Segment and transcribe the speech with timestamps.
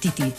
[0.00, 0.32] 弟弟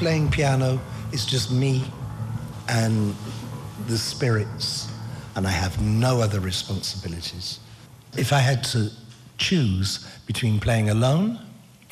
[0.00, 0.80] playing piano
[1.12, 1.84] is just me
[2.68, 3.14] and
[3.86, 4.88] the spirits,
[5.36, 7.60] and I have no other responsibilities.
[8.16, 8.90] If I had to
[9.36, 11.38] choose between playing alone,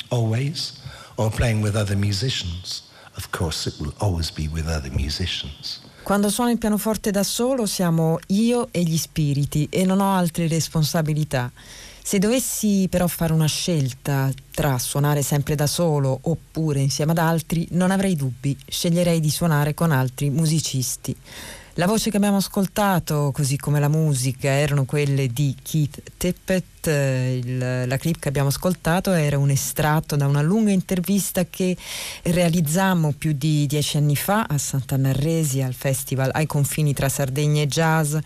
[0.09, 0.81] always,
[1.17, 5.81] or playing with other musicians, of course it will always be with other musicians.
[6.03, 10.47] Quando suono il pianoforte da solo siamo io e gli spiriti e non ho altre
[10.47, 11.51] responsabilità.
[12.09, 17.67] Se dovessi però fare una scelta tra suonare sempre da solo oppure insieme ad altri,
[17.73, 21.15] non avrei dubbi, sceglierei di suonare con altri musicisti.
[21.75, 26.87] La voce che abbiamo ascoltato, così come la musica, erano quelle di Keith Tippett.
[26.87, 31.77] Il, la clip che abbiamo ascoltato era un estratto da una lunga intervista che
[32.23, 37.67] realizzammo più di dieci anni fa a Sant'Annarresi al festival ai confini tra Sardegna e
[37.67, 38.17] Jazz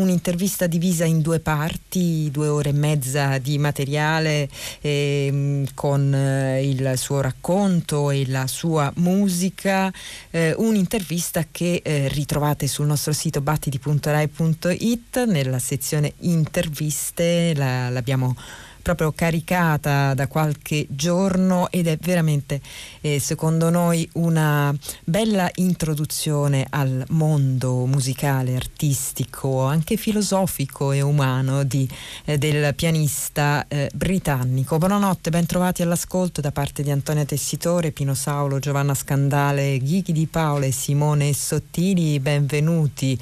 [0.00, 4.48] un'intervista divisa in due parti, due ore e mezza di materiale
[4.80, 9.92] eh, con eh, il suo racconto e la sua musica,
[10.30, 18.34] eh, un'intervista che eh, ritrovate sul nostro sito battiti.rai.it nella sezione interviste, la, l'abbiamo
[18.82, 22.60] proprio caricata da qualche giorno ed è veramente
[23.00, 24.74] eh, secondo noi una
[25.04, 31.88] bella introduzione al mondo musicale, artistico, anche filosofico e umano di,
[32.24, 34.78] eh, del pianista eh, britannico.
[34.78, 40.26] Buonanotte, ben trovati all'ascolto da parte di Antonia Tessitore, Pino Saulo, Giovanna Scandale, Ghighi di
[40.26, 43.18] Paolo e Simone Sottili, benvenuti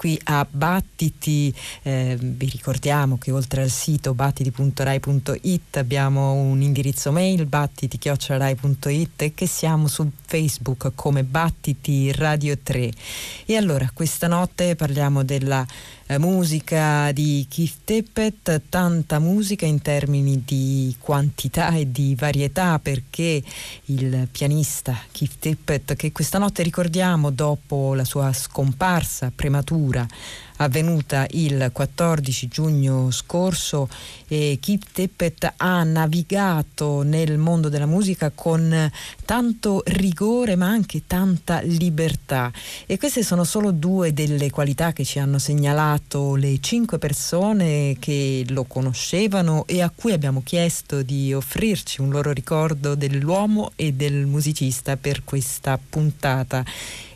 [0.00, 1.54] qui a Battiti.
[1.82, 9.46] Eh, vi ricordiamo che oltre al sito battiti.rai.it abbiamo un indirizzo mail battiti.rai.it e che
[9.46, 12.90] siamo su Facebook come Battiti Radio 3.
[13.44, 15.66] E allora questa notte parliamo della
[16.10, 23.40] eh, musica di Keith Tippett, tanta musica in termini di quantità e di varietà perché
[23.84, 30.04] il pianista Keith Tippett che questa notte ricordiamo dopo la sua scomparsa prematura
[30.60, 33.88] avvenuta il 14 giugno scorso
[34.28, 38.90] e Keith Tippett ha navigato nel mondo della musica con
[39.24, 42.52] tanto rigore ma anche tanta libertà.
[42.86, 48.44] E queste sono solo due delle qualità che ci hanno segnalato le cinque persone che
[48.48, 54.26] lo conoscevano e a cui abbiamo chiesto di offrirci un loro ricordo dell'uomo e del
[54.26, 56.64] musicista per questa puntata.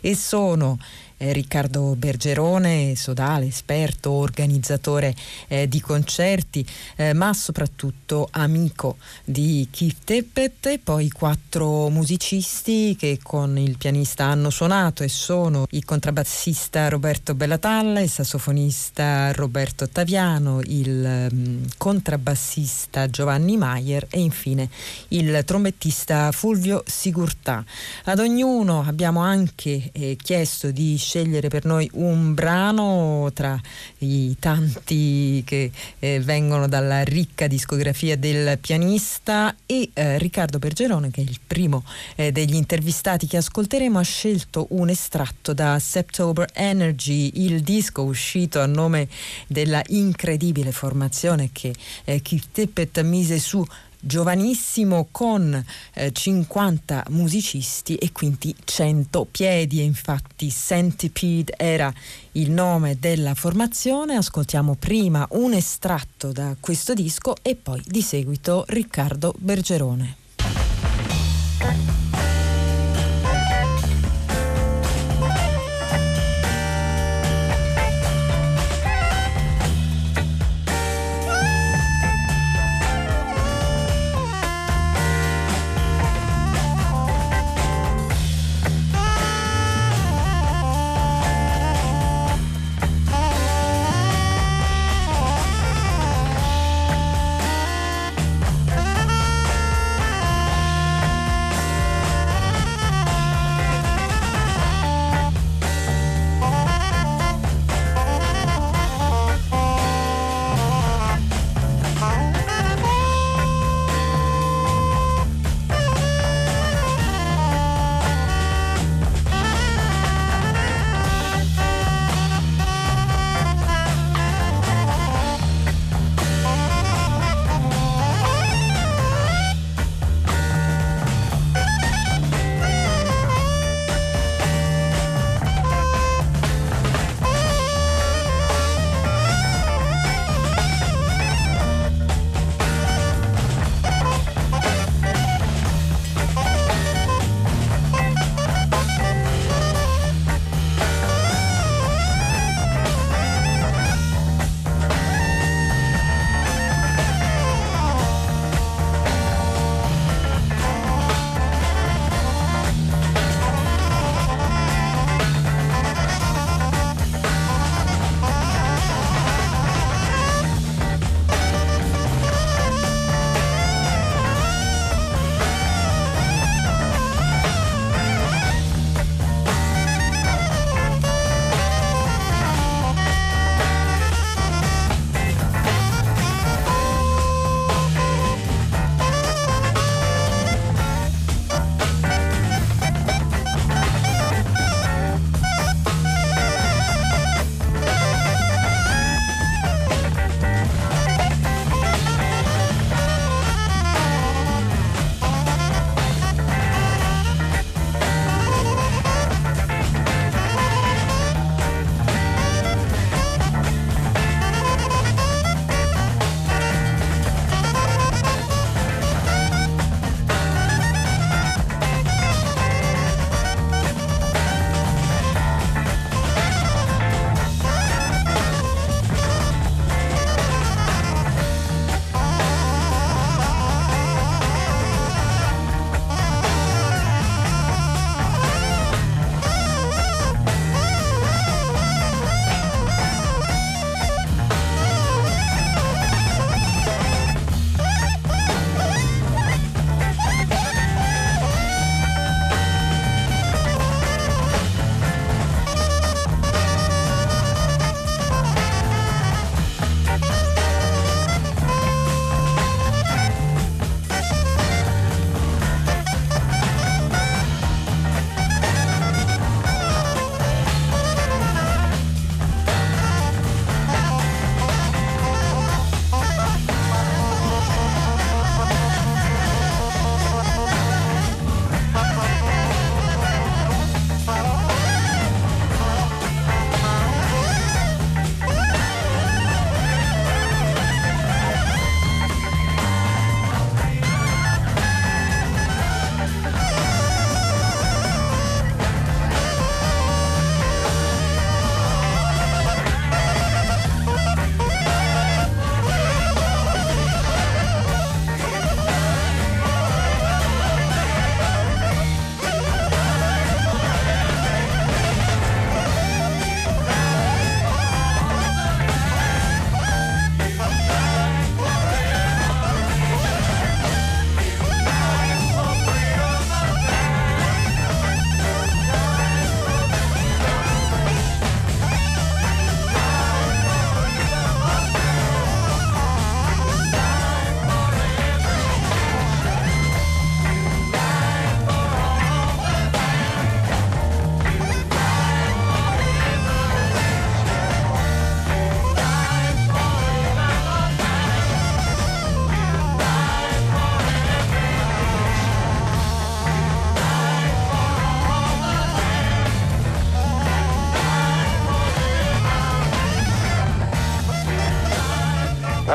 [0.01, 0.77] E sono
[1.17, 5.15] eh, Riccardo Bergerone, sodale, esperto, organizzatore
[5.47, 6.65] eh, di concerti,
[6.95, 14.25] eh, ma soprattutto amico di Keith Tippett e poi quattro musicisti che con il pianista
[14.25, 23.09] hanno suonato e sono il contrabbassista Roberto Bellatalla, il sassofonista Roberto Ottaviano, il um, contrabbassista
[23.09, 24.69] Giovanni Maier e infine
[25.09, 27.63] il trombettista Fulvio Sigurtà.
[28.05, 33.59] Ad ognuno abbiamo anche eh, chiesto di scegliere per noi un brano tra
[33.99, 41.21] i tanti che eh, vengono dalla ricca discografia del pianista e eh, Riccardo Bergerone che
[41.21, 41.83] è il primo
[42.15, 48.59] eh, degli intervistati che ascolteremo ha scelto un estratto da September Energy, il disco uscito
[48.59, 49.07] a nome
[49.47, 51.73] della incredibile formazione che
[52.05, 53.63] eh, Keith Tippett mise su
[54.05, 55.63] giovanissimo con
[55.93, 61.91] eh, 50 musicisti e quindi 100 piedi infatti Centipede era
[62.33, 64.15] il nome della formazione.
[64.15, 70.15] Ascoltiamo prima un estratto da questo disco e poi di seguito Riccardo Bergerone.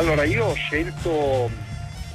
[0.01, 1.51] Allora, io ho scelto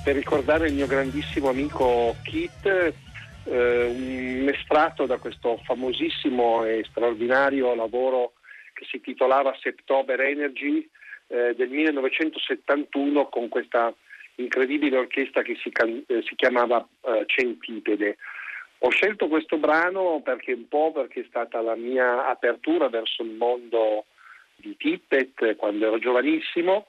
[0.04, 7.75] per ricordare il mio grandissimo amico Kit eh, un estratto da questo famosissimo e straordinario
[7.75, 8.34] lavoro
[8.74, 10.89] che si titolava Septober Energy
[11.27, 13.94] eh, del 1971 con questa
[14.38, 15.70] incredibile orchestra che si,
[16.08, 18.18] eh, si chiamava eh, Centipede.
[18.80, 23.34] Ho scelto questo brano perché un po' perché è stata la mia apertura verso il
[23.34, 24.06] mondo
[24.56, 26.88] di Tippet quando ero giovanissimo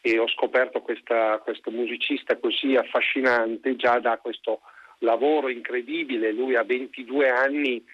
[0.00, 4.60] e ho scoperto questa, questo musicista così affascinante già da questo
[4.98, 6.32] lavoro incredibile.
[6.32, 7.84] Lui a 22 anni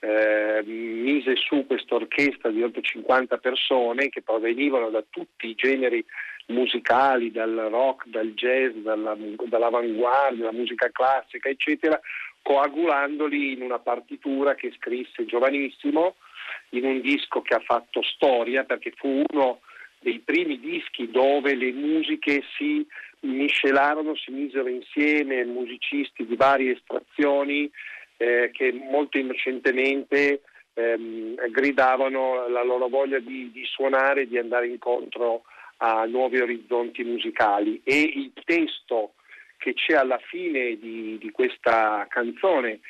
[0.00, 6.04] eh, mise su questa orchestra di oltre 50 persone che provenivano da tutti i generi
[6.46, 12.00] musicali, dal rock, dal jazz, dalla, dall'avanguardia, dalla musica classica, eccetera,
[12.42, 16.16] coagulandoli in una partitura che scrisse giovanissimo,
[16.70, 19.60] in un disco che ha fatto storia perché fu uno
[20.02, 22.86] dei primi dischi dove le musiche si
[23.20, 27.70] miscelarono, si misero insieme musicisti di varie estrazioni
[28.16, 30.42] eh, che molto innocentemente
[30.74, 35.42] ehm, gridavano la loro voglia di, di suonare, di andare incontro
[35.78, 37.80] a nuovi orizzonti musicali.
[37.84, 39.14] E il testo
[39.56, 42.80] che c'è alla fine di, di questa canzone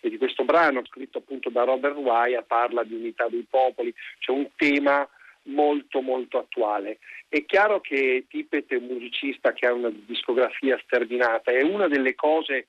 [0.00, 4.32] e di questo brano scritto appunto da Robert Wyatt parla di unità dei popoli, c'è
[4.32, 5.08] un tema
[5.44, 6.98] molto molto attuale.
[7.28, 12.14] È chiaro che Tippett è un musicista che ha una discografia sterminata e una delle
[12.14, 12.68] cose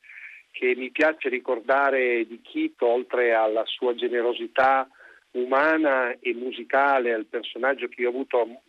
[0.51, 4.87] che mi piace ricordare di Keith, oltre alla sua generosità
[5.31, 8.61] umana e musicale, al personaggio che io ho avuto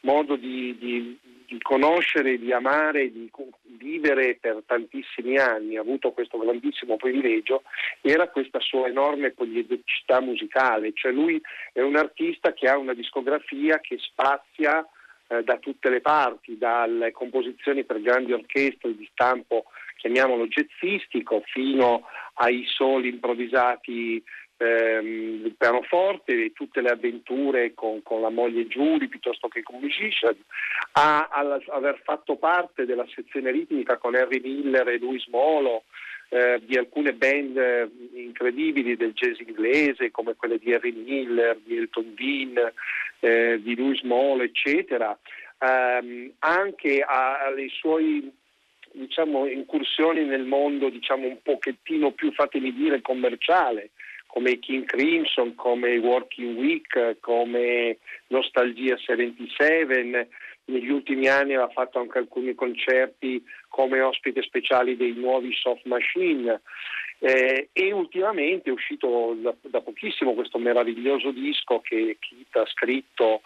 [0.00, 3.30] modo di, di, di conoscere, di amare, di
[3.76, 7.62] vivere per tantissimi anni, ha avuto questo grandissimo privilegio,
[8.00, 11.40] era questa sua enorme poliedricità musicale, cioè lui
[11.72, 14.86] è un artista che ha una discografia che spazia
[15.28, 19.64] eh, da tutte le parti, dalle composizioni per grandi orchestre di stampo,
[19.96, 24.22] chiamiamolo jazzistico, fino ai soli improvvisati
[24.60, 30.36] ehm, il pianoforte tutte le avventure con, con, la moglie Julie piuttosto che con musician,
[30.92, 35.84] a, a, aver fatto parte della sezione ritmica con Harry Miller e Louis Molo,
[36.28, 41.76] eh, di alcune band eh, incredibili del jazz inglese come quelle di Harry Miller, di
[41.76, 42.72] Elton Dean,
[43.20, 45.18] eh, di Louis Molo, eccetera,
[45.58, 48.30] um, anche alle sue
[48.92, 53.90] diciamo, incursioni nel mondo diciamo, un pochettino più, fatemi dire, commerciale,
[54.32, 60.28] come King Crimson, come Working Week, come Nostalgia 77.
[60.66, 66.60] Negli ultimi anni aveva fatto anche alcuni concerti come ospite speciali dei nuovi Soft Machine.
[67.18, 73.42] Eh, e ultimamente è uscito da, da, pochissimo questo meraviglioso disco che Kit ha scritto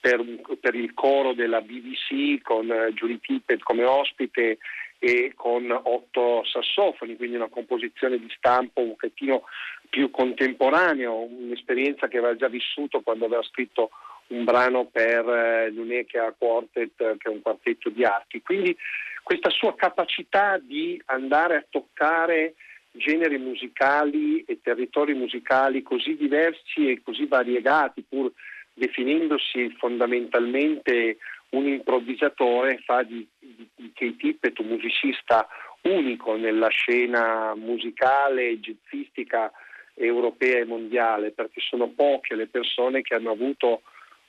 [0.00, 0.24] per,
[0.60, 4.58] per il coro della BBC con uh, Julie Tippett come ospite
[4.98, 9.44] e con otto sassofoni, quindi una composizione di stampo un pochettino
[9.88, 13.90] più contemporaneo, un'esperienza che aveva già vissuto quando aveva scritto
[14.28, 18.42] un brano per eh, l'Uneka Quartet, che è un quartetto di archi.
[18.42, 18.76] Quindi
[19.22, 22.54] questa sua capacità di andare a toccare
[22.92, 28.32] generi musicali e territori musicali così diversi e così variegati, pur
[28.74, 31.18] definendosi fondamentalmente
[31.50, 35.48] un improvvisatore, fa di, di, di Kate Tippett un musicista
[35.82, 39.50] unico nella scena musicale e jazzistica
[39.98, 43.82] europea e mondiale, perché sono poche le persone che hanno avuto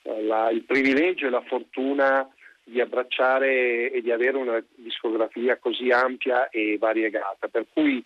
[0.03, 2.27] eh, la, il privilegio e la fortuna
[2.63, 7.47] di abbracciare e di avere una discografia così ampia e variegata.
[7.47, 8.03] Per cui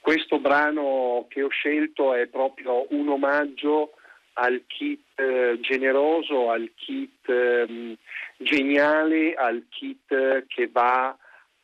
[0.00, 3.92] questo brano che ho scelto è proprio un omaggio
[4.34, 7.96] al kit eh, generoso, al kit eh,
[8.36, 11.16] geniale, al kit che va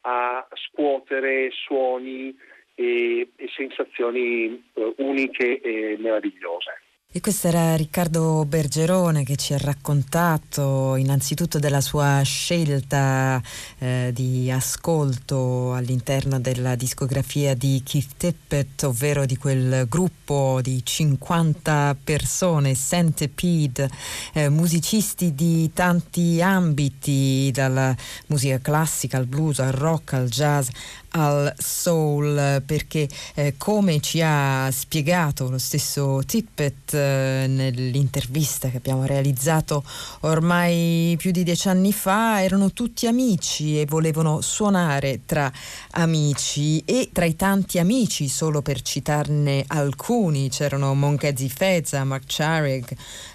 [0.03, 2.37] a scuotere suoni
[2.75, 6.83] e, e sensazioni eh, uniche e meravigliose.
[7.17, 13.41] E questo era Riccardo Bergerone che ci ha raccontato innanzitutto della sua scelta
[13.79, 21.99] eh, di ascolto all'interno della discografia di Keith Tippett, ovvero di quel gruppo di 50
[22.03, 23.89] persone, centipede,
[24.33, 27.95] eh, musicisti di tanti ambiti, dalla
[28.27, 30.69] musica classica al blues, al rock, al jazz,
[31.17, 39.05] al soul perché eh, come ci ha spiegato lo stesso Tippett eh, nell'intervista che abbiamo
[39.05, 39.85] realizzato
[40.21, 45.51] ormai più di dieci anni fa erano tutti amici e volevano suonare tra
[45.93, 46.83] amici.
[46.85, 52.85] E tra i tanti amici, solo per citarne alcuni, c'erano Monkezi Feza, Mark Charig,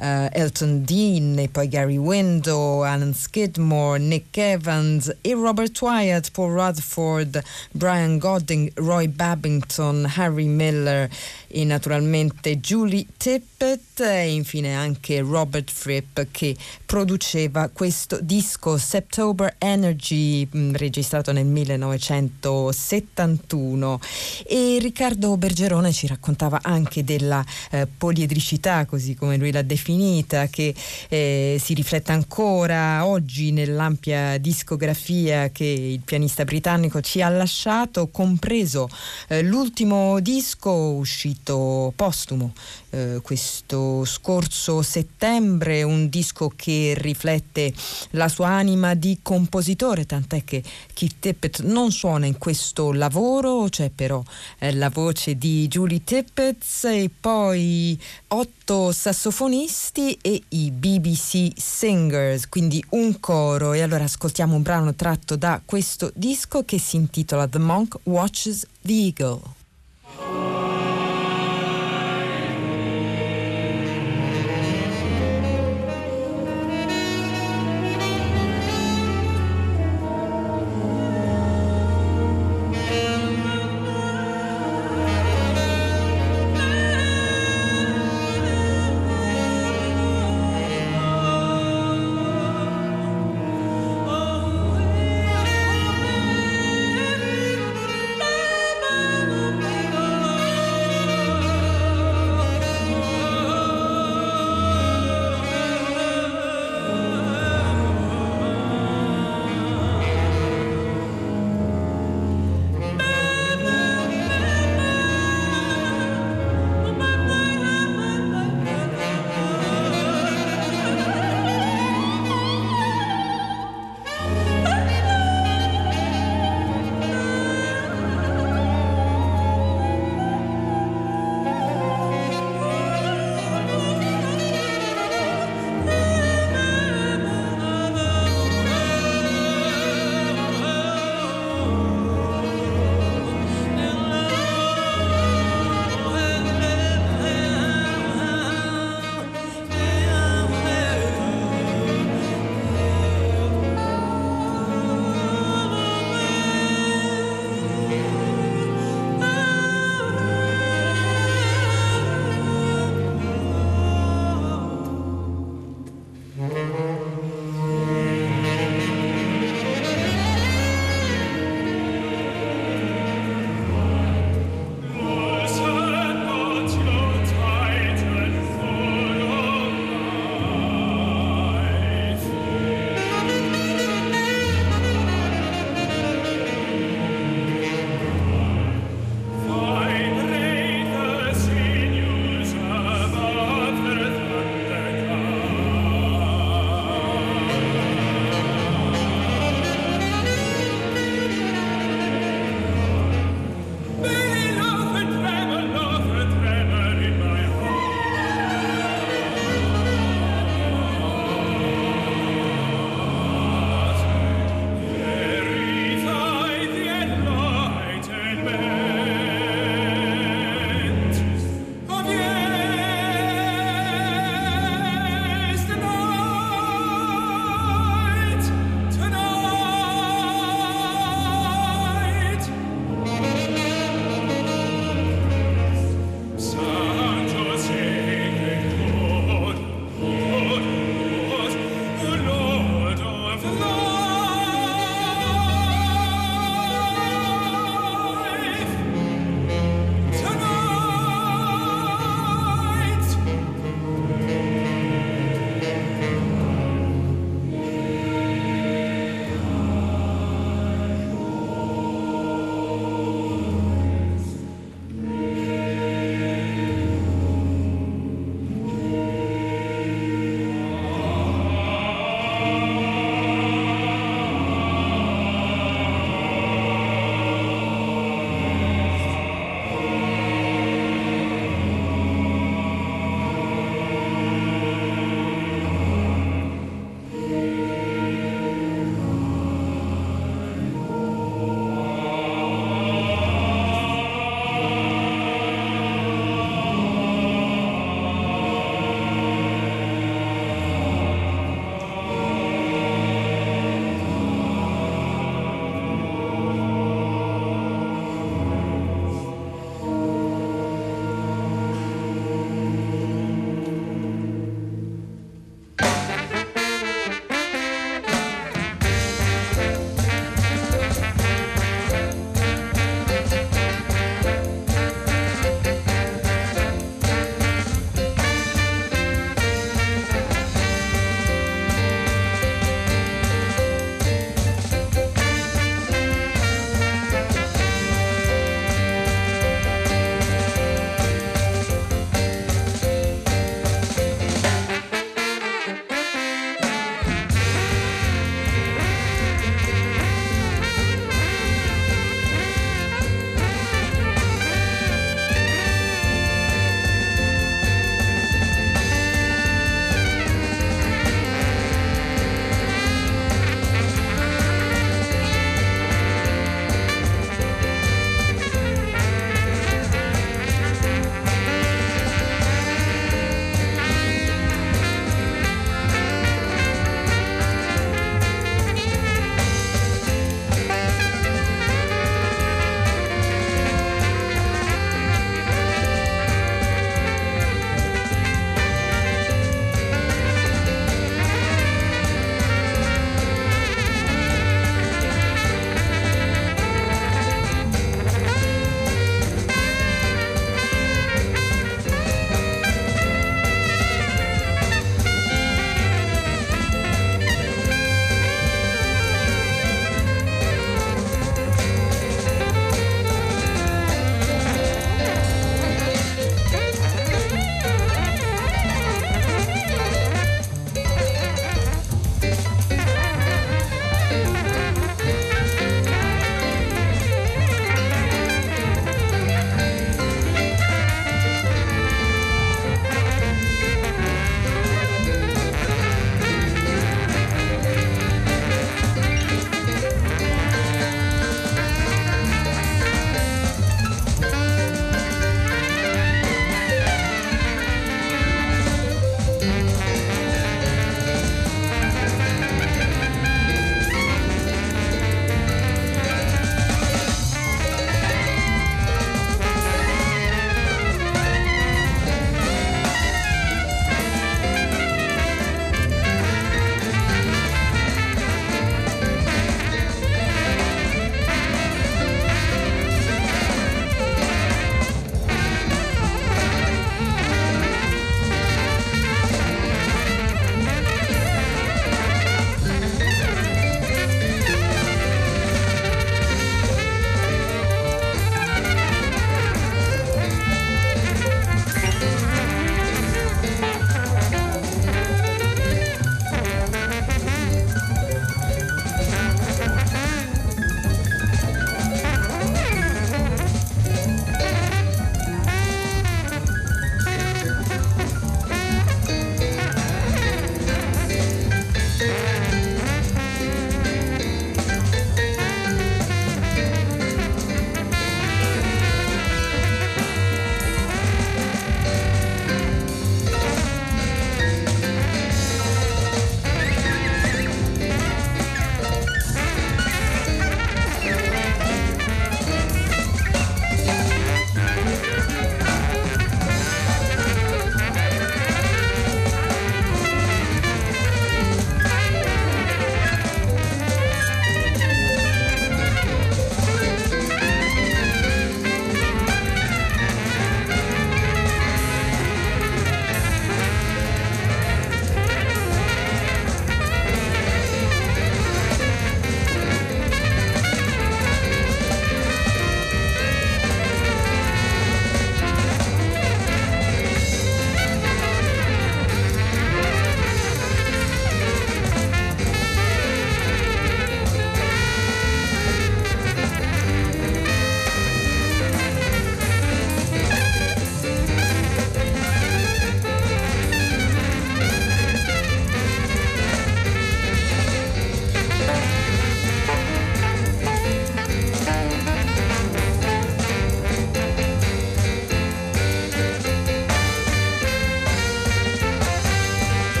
[0.00, 6.52] uh, Elton Dean e poi Gary Window, Alan Skidmore, Nick Evans e Robert Wyatt, Paul
[6.52, 11.10] Rutherford, Brian Godding, Roy Babington, Harry Miller
[11.46, 20.48] e naturalmente Julie Tippett e infine anche Robert Fripp che produceva questo disco September Energy
[20.54, 24.00] mm, registrato nel 1971
[24.46, 29.89] e Riccardo Bergerone ci raccontava anche della eh, poliedricità così come lui l'ha definita
[30.50, 30.74] che
[31.08, 38.88] eh, si riflette ancora oggi nell'ampia discografia che il pianista britannico ci ha lasciato compreso
[39.28, 42.52] eh, l'ultimo disco uscito postumo
[42.90, 47.72] eh, questo scorso settembre, un disco che riflette
[48.10, 53.90] la sua anima di compositore, tant'è che Keith Tippett non suona in questo lavoro, c'è
[53.90, 54.22] però
[54.58, 62.84] eh, la voce di Julie Tippett e poi otto sassofonisti e i BBC Singers, quindi
[62.90, 63.72] un coro.
[63.72, 68.66] E allora ascoltiamo un brano tratto da questo disco che si intitola The Monk Watches
[68.82, 70.79] the Eagle.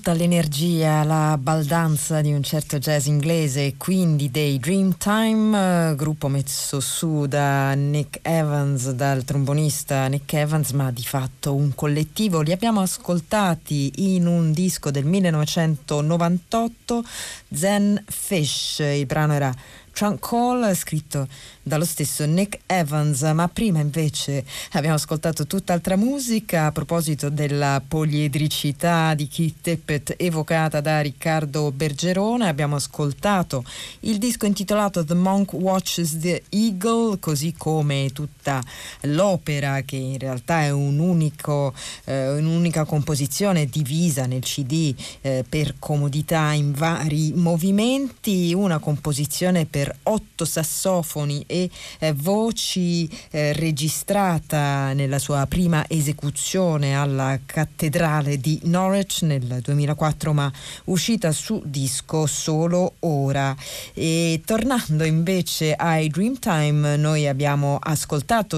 [0.00, 7.26] Tutta l'energia, la baldanza di un certo jazz inglese, quindi dei Dreamtime, gruppo messo su
[7.26, 12.42] da Nick Evans, dal trombonista Nick Evans, ma di fatto un collettivo.
[12.42, 17.04] Li abbiamo ascoltati in un disco del 1998,
[17.52, 19.52] Zen Fish, il brano era
[19.92, 21.26] Trunk Call, scritto
[21.62, 29.14] dallo stesso Nick Evans, ma prima invece abbiamo ascoltato tutt'altra musica a proposito della poliedricità
[29.14, 33.64] di Keith Tippett evocata da Riccardo Bergerone, abbiamo ascoltato
[34.00, 38.62] il disco intitolato The Monk Watches the Eagle, così come tutta
[39.02, 41.72] l'opera che in realtà è un unico,
[42.04, 49.96] eh, un'unica composizione divisa nel CD eh, per comodità in vari movimenti, una composizione per
[50.02, 59.22] otto sassofoni e eh, voci eh, registrata nella sua prima esecuzione alla cattedrale di Norwich
[59.22, 60.52] nel 2004 ma
[60.84, 63.56] uscita su disco solo ora.
[63.94, 68.08] E tornando invece ai Dreamtime noi abbiamo ascoltato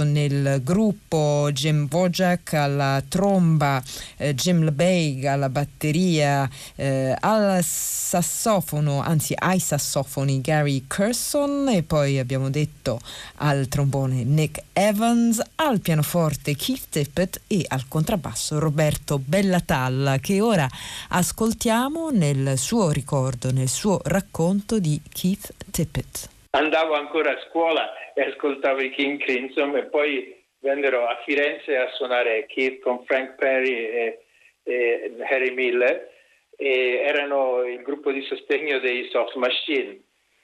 [0.03, 3.83] nel gruppo Jim Wojak alla tromba
[4.17, 12.19] eh, Jim LeBay alla batteria eh, al sassofono anzi ai sassofoni Gary Curson e poi
[12.19, 12.99] abbiamo detto
[13.37, 20.67] al trombone Nick Evans, al pianoforte Keith Tippett e al contrabbasso Roberto Bellatalla che ora
[21.09, 26.32] ascoltiamo nel suo ricordo, nel suo racconto di Keith Tippett.
[26.55, 31.91] Andavo ancora a scuola e ascoltavo i King Crimson e poi vennero a Firenze a
[31.93, 34.25] suonare Keith con Frank Perry e,
[34.63, 36.11] e Harry Miller
[36.55, 39.99] e erano il gruppo di sostegno dei Soft Machine,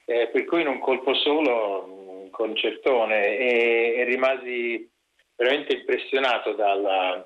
[0.06, 4.90] eh, per cui in un colpo solo concertone e, e rimasi
[5.36, 7.22] veramente impressionato dalla,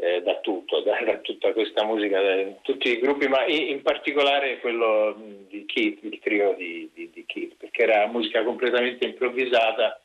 [0.00, 3.82] eh, da tutto, da, da, tutta questa musica, da tutti i gruppi, ma in, in,
[3.82, 5.14] particolare quello
[5.48, 10.00] di Keith, il trio di, di, di, Keith, perché era musica completamente improvvisata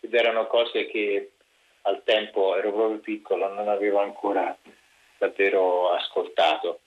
[0.00, 1.30] ed erano cose che
[1.82, 4.56] al tempo ero proprio piccolo, non avevo ancora
[5.18, 6.80] davvero ascoltato.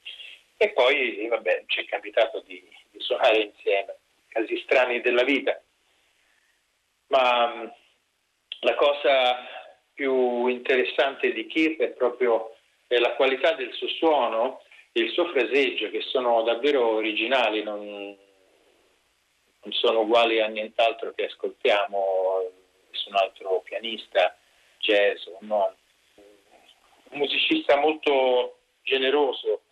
[0.57, 3.95] E poi vabbè, ci è capitato di, di suonare insieme,
[4.27, 5.61] casi strani della vita
[7.09, 7.71] ma
[8.61, 9.37] la cosa
[9.99, 12.55] più interessante di Keith è proprio
[12.87, 14.61] la qualità del suo suono
[14.93, 21.25] e il suo fraseggio, che sono davvero originali, non, non sono uguali a nient'altro che
[21.25, 22.49] ascoltiamo,
[22.89, 24.37] nessun altro pianista,
[24.77, 25.75] jazz o non.
[27.09, 29.63] Un musicista molto generoso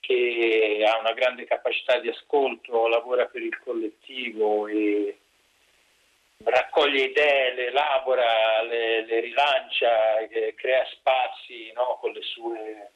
[0.00, 5.18] che ha una grande capacità di ascolto, lavora per il collettivo e
[6.44, 11.98] raccoglie idee, le elabora, le, le rilancia, crea spazi no?
[12.00, 12.90] con le sue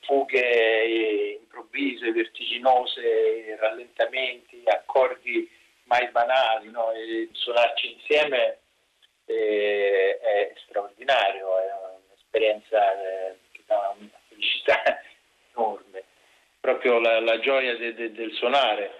[0.00, 5.48] fughe improvvise, vertiginose, rallentamenti, accordi
[5.84, 6.70] mai banali.
[6.70, 6.92] No?
[7.32, 8.58] suonarci insieme
[9.24, 11.72] è, è straordinario, è
[12.08, 14.82] un'esperienza eh, che dà una felicità
[15.54, 16.04] enorme,
[16.60, 18.92] proprio la, la gioia de, de, del suonare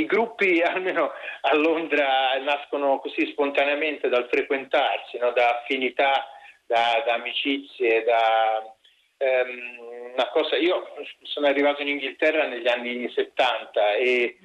[0.00, 5.32] i gruppi, almeno a Londra, nascono così spontaneamente dal frequentarsi, no?
[5.32, 6.26] da affinità,
[6.66, 8.74] da, da amicizie, da
[9.18, 10.56] um, una cosa.
[10.56, 10.82] Io
[11.22, 14.38] sono arrivato in Inghilterra negli anni 70 e,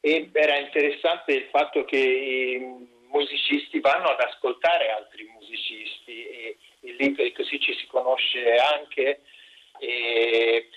[0.00, 6.92] e era interessante il fatto che i musicisti vanno ad ascoltare altri musicisti e, e
[6.92, 9.20] lì così ci si conosce anche.
[9.78, 10.68] E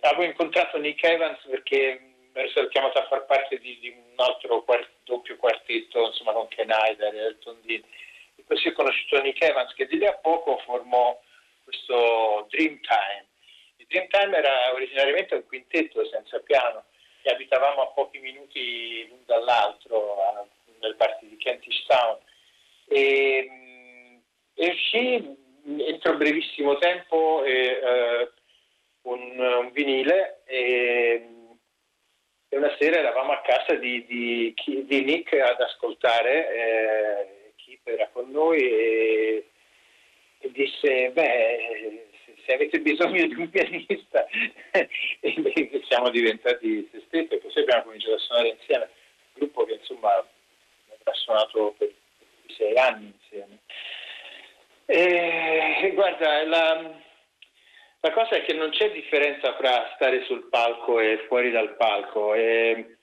[0.00, 2.07] avevo incontrato Nick Evans perché
[2.44, 6.48] è stato chiamato a far parte di, di un altro quart- doppio quartetto, insomma, con
[6.48, 7.82] Ken Hyder e Elton Dean.
[8.36, 11.20] E così ho conosciuto Nick Evans, che di lì a poco formò
[11.64, 13.26] questo Dreamtime.
[13.76, 16.84] Il Dreamtime era originariamente un quintetto senza piano
[17.22, 20.46] e abitavamo a pochi minuti l'un dall'altro a,
[20.80, 22.18] nel party di Kentish Town.
[22.86, 23.50] E,
[24.54, 25.36] e uscì
[25.78, 28.30] entro brevissimo tempo eh,
[29.02, 31.37] un, un, vinile e
[32.48, 38.08] e una sera eravamo a casa di, di, di Nick ad ascoltare, eh, Keith era
[38.10, 39.46] con noi e,
[40.38, 42.06] e disse, beh,
[42.46, 44.26] se avete bisogno di un pianista,
[44.70, 49.74] e siamo diventati se stessi e così abbiamo cominciato a suonare insieme, un gruppo che
[49.74, 51.92] insomma ha suonato per
[52.56, 53.58] sei anni insieme.
[54.86, 56.98] E, guarda, la,
[58.08, 62.32] la cosa è che non c'è differenza fra stare sul palco e fuori dal palco.
[62.32, 62.96] E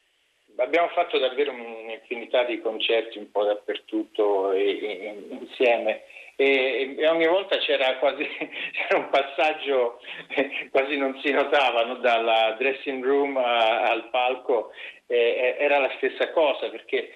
[0.58, 6.04] abbiamo fatto davvero un'infinità di concerti un po' dappertutto e, e, insieme
[6.38, 8.26] e, e ogni volta c'era quasi
[8.72, 11.96] c'era un passaggio eh, quasi non si notava no?
[11.96, 14.72] dalla dressing room a, al palco
[15.08, 17.12] eh, era la stessa cosa perché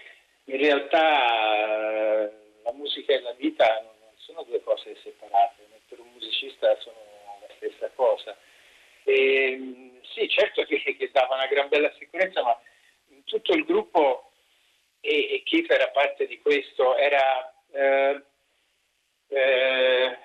[0.45, 2.31] in realtà eh,
[2.63, 7.08] la musica e la vita non, sono due cose separate per un musicista sono
[7.59, 8.35] stessa cosa.
[9.03, 12.59] E, sì certo che, che dava una gran bella sicurezza ma
[13.25, 14.31] tutto il gruppo
[15.01, 18.21] e, e Keith era parte di questo era eh,
[19.29, 20.17] eh,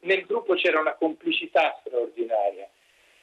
[0.00, 2.68] nel gruppo c'era una complicità straordinaria.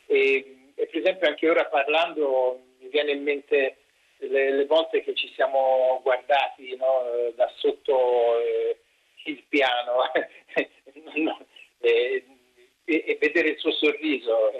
[0.06, 3.78] E, e, per esempio anche ora parlando mi viene in mente
[4.18, 8.80] le, le volte che ci siamo guardati no, da sotto eh,
[9.26, 10.12] il piano
[12.90, 14.52] e, e, vedere il suo sorriso,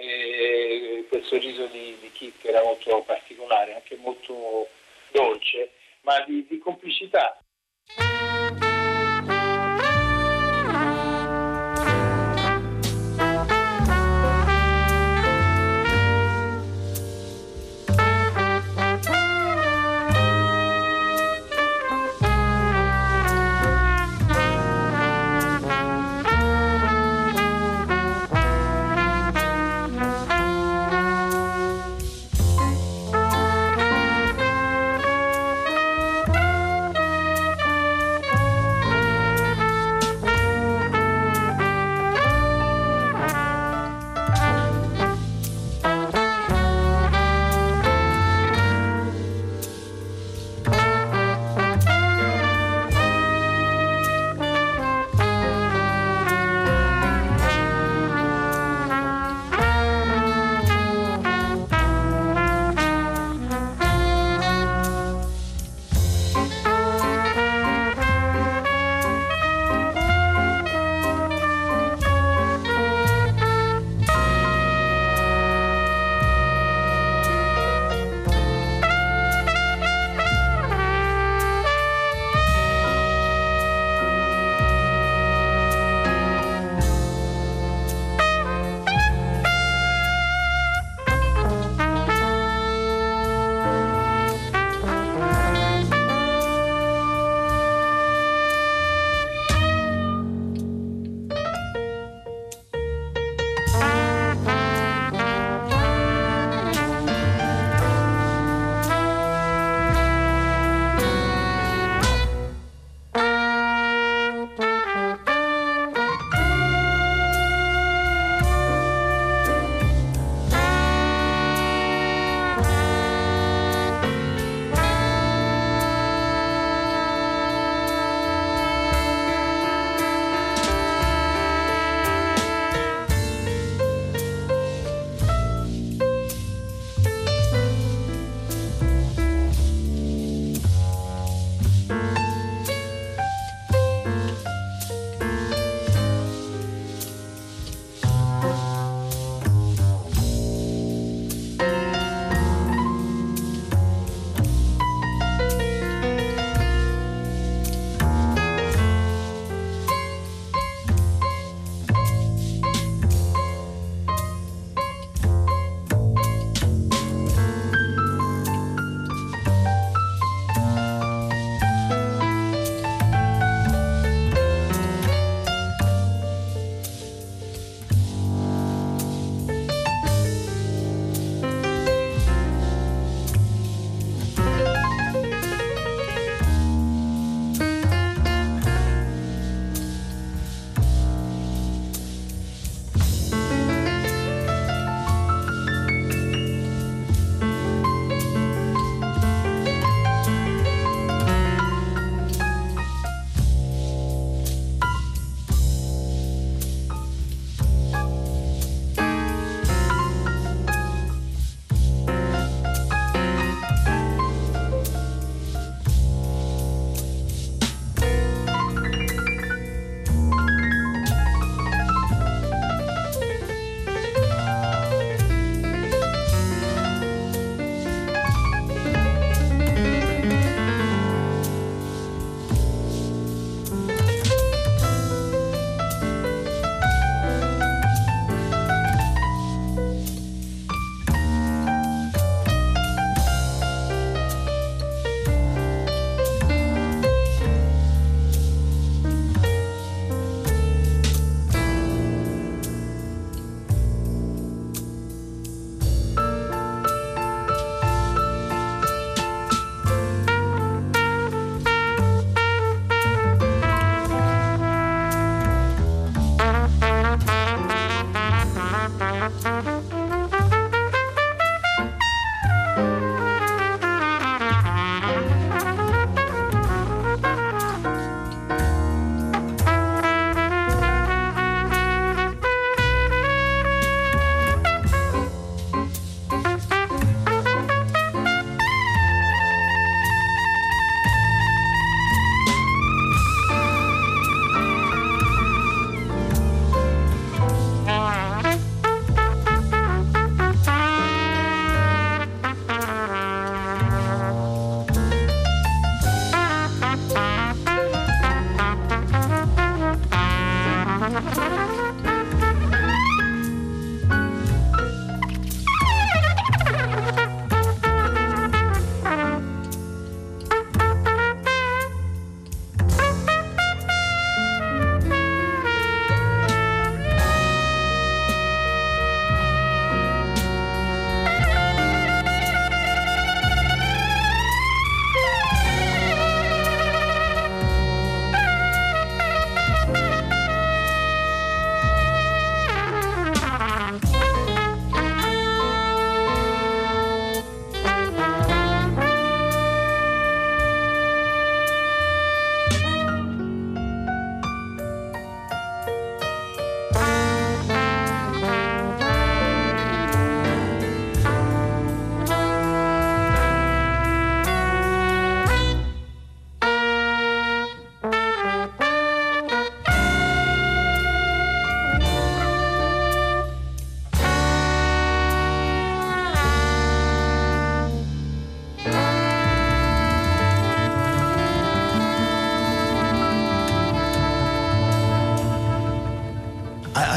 [1.08, 4.68] quel sorriso di, di che era molto particolare, anche molto
[5.10, 7.42] dolce, ma di, di complicità.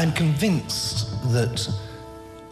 [0.04, 1.66] I'm convinced that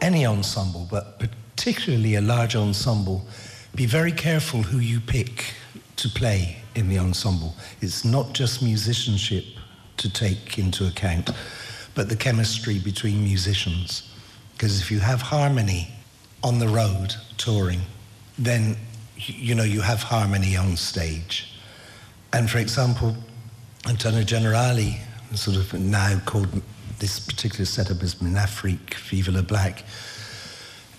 [0.00, 3.26] any ensemble, but particularly a large ensemble,
[3.74, 5.52] be very careful who you pick
[5.96, 7.54] to play in the ensemble.
[7.82, 9.44] It's not just musicianship
[9.98, 11.28] to take into account,
[11.94, 14.10] but the chemistry between musicians.
[14.54, 15.90] Because if you have harmony
[16.42, 17.82] on the road touring,
[18.38, 18.78] then
[19.18, 21.52] you know you have harmony on stage.
[22.32, 23.14] And for example,
[23.86, 25.00] Antonio Generali,
[25.34, 26.62] sort of now called
[27.02, 29.82] this particular setup is Minafrique, Viva la Black.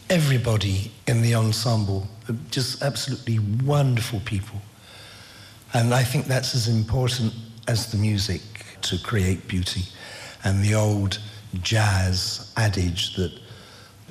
[0.10, 2.06] Everybody in the ensemble,
[2.52, 4.60] just absolutely wonderful people.
[5.74, 7.34] And I think that's as important
[7.70, 8.42] as the music
[8.82, 9.84] to create beauty.
[10.44, 11.20] And the old
[11.62, 13.32] jazz adage that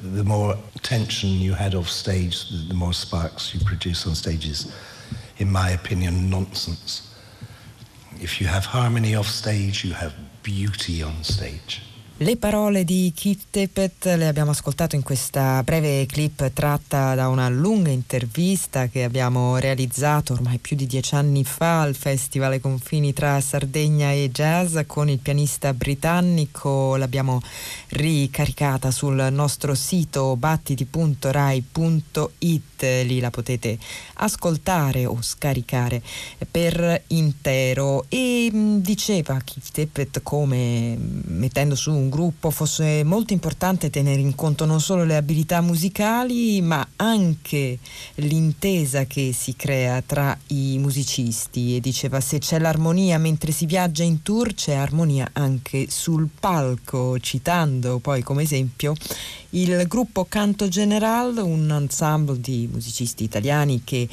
[0.02, 4.74] the more tension you had off stage, the more sparks you produce on stages,
[5.36, 7.14] in my opinion, nonsense.
[8.18, 11.90] If you have harmony off stage, you have beauty on stage.
[12.18, 17.48] Le parole di Keith Tippett le abbiamo ascoltate in questa breve clip tratta da una
[17.48, 23.40] lunga intervista che abbiamo realizzato ormai più di dieci anni fa al Festival confini tra
[23.40, 26.94] Sardegna e Jazz con il pianista britannico.
[26.96, 27.40] L'abbiamo
[27.88, 31.20] ricaricata sul nostro sito battiti.rai.it,
[32.86, 33.78] lì la potete
[34.14, 36.02] ascoltare o scaricare
[36.50, 38.04] per intero.
[38.08, 44.64] E diceva Keith Tippett come mettendo su un gruppo fosse molto importante tenere in conto
[44.64, 47.78] non solo le abilità musicali, ma anche
[48.16, 51.76] l'intesa che si crea tra i musicisti.
[51.76, 57.18] E diceva: se c'è l'armonia mentre si viaggia in tour, c'è armonia anche sul palco,
[57.18, 58.94] citando poi come esempio
[59.54, 64.08] il gruppo Canto General, un ensemble di musicisti italiani che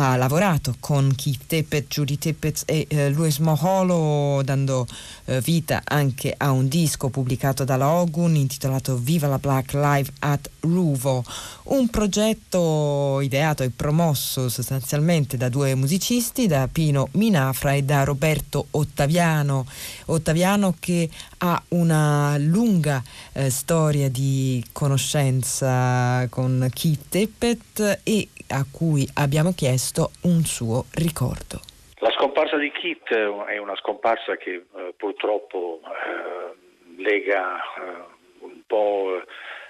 [0.00, 4.86] ha lavorato con Keith Tippett, Judy Tippett e eh, Luis Moholo, dando
[5.24, 10.50] eh, vita anche a un disco pubblicato dalla Ogun intitolato Viva la Black Live at
[10.60, 11.24] Ruvo,
[11.64, 18.68] un progetto ideato e promosso sostanzialmente da due musicisti, da Pino Minafra e da Roberto
[18.70, 19.66] Ottaviano.
[20.06, 29.08] Ottaviano che ha una lunga eh, storia di conoscenza con Keith Tippett e a cui
[29.14, 31.60] abbiamo chiesto un suo ricordo.
[32.00, 39.22] La scomparsa di Kit è una scomparsa che eh, purtroppo eh, lega eh, un po'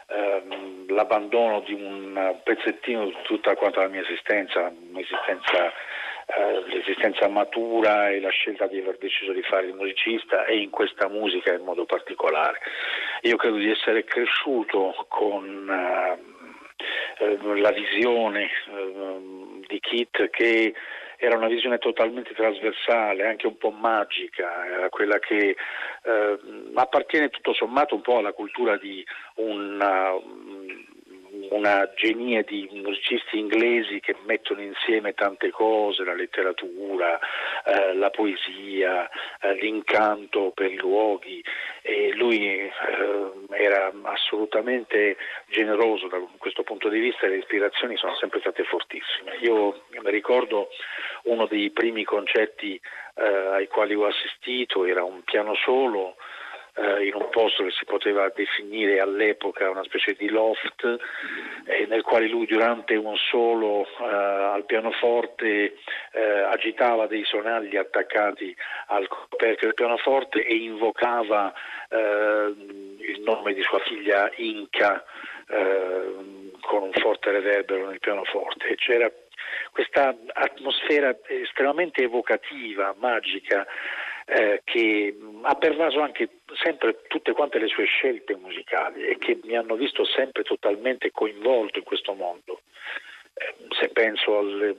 [0.09, 5.73] ehm, l'abbandono di un pezzettino di tutta quanta la mia esistenza, un'esistenza
[6.29, 10.69] eh, l'esistenza matura e la scelta di aver deciso di fare il musicista e in
[10.69, 12.59] questa musica in modo particolare.
[13.23, 16.38] Io credo di essere cresciuto con eh, eh,
[17.57, 20.75] la visione eh, di Kit che
[21.21, 25.57] era una visione totalmente trasversale, anche un po' magica, era quella che
[26.03, 26.39] eh,
[26.75, 29.05] appartiene tutto sommato un po' alla cultura di
[29.35, 30.13] una,
[31.51, 37.19] una genia di musicisti inglesi che mettono insieme tante cose, la letteratura,
[37.65, 39.09] eh, la poesia,
[39.41, 41.43] eh, l'incanto per i luoghi
[41.83, 42.71] e lui eh,
[43.51, 45.17] era assolutamente
[45.49, 49.37] generoso da questo punto di vista e le ispirazioni sono sempre state fortissime.
[49.41, 50.69] Io ricordo
[51.25, 52.81] uno dei primi concerti
[53.15, 56.17] eh, ai quali ho assistito, era un piano solo
[56.79, 60.85] eh, in un posto che si poteva definire all'epoca una specie di loft
[61.67, 65.75] eh, nel quale lui durante un solo eh, al pianoforte
[66.13, 68.55] eh, agitava dei sonagli attaccati
[68.89, 71.53] al coperchio del pianoforte e invocava
[71.89, 72.55] eh,
[72.99, 75.05] il nome di sua figlia Inca
[76.61, 78.75] con un forte reverbero nel pianoforte.
[78.75, 79.11] C'era
[79.73, 83.67] questa atmosfera estremamente evocativa, magica,
[84.31, 86.29] eh, che ha pervaso anche
[86.63, 91.79] sempre tutte quante le sue scelte musicali e che mi hanno visto sempre totalmente coinvolto
[91.79, 92.61] in questo mondo.
[93.33, 94.77] Eh, se penso alle,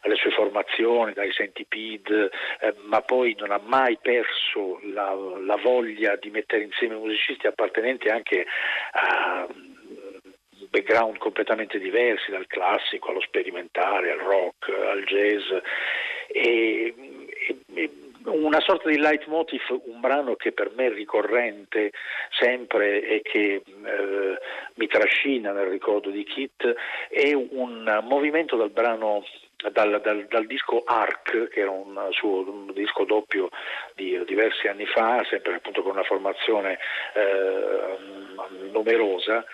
[0.00, 2.30] alle, sue formazioni, dai Centipede,
[2.60, 8.08] eh, ma poi non ha mai perso la, la, voglia di mettere insieme musicisti appartenenti
[8.08, 8.44] anche
[8.92, 9.46] a
[10.70, 15.62] background completamente diversi, dal classico allo sperimentale, al rock, al jazz.
[16.26, 16.94] E,
[17.74, 21.92] e una sorta di leitmotiv, un brano che per me è ricorrente
[22.30, 24.38] sempre e che eh,
[24.74, 26.74] mi trascina nel ricordo di Kit,
[27.08, 29.24] è un movimento dal brano
[29.70, 33.48] dal, dal, dal, disco Arc, che era un suo un disco doppio
[33.94, 36.78] di diversi anni fa, sempre appunto con una formazione
[37.14, 37.96] eh,
[38.70, 39.44] numerosa,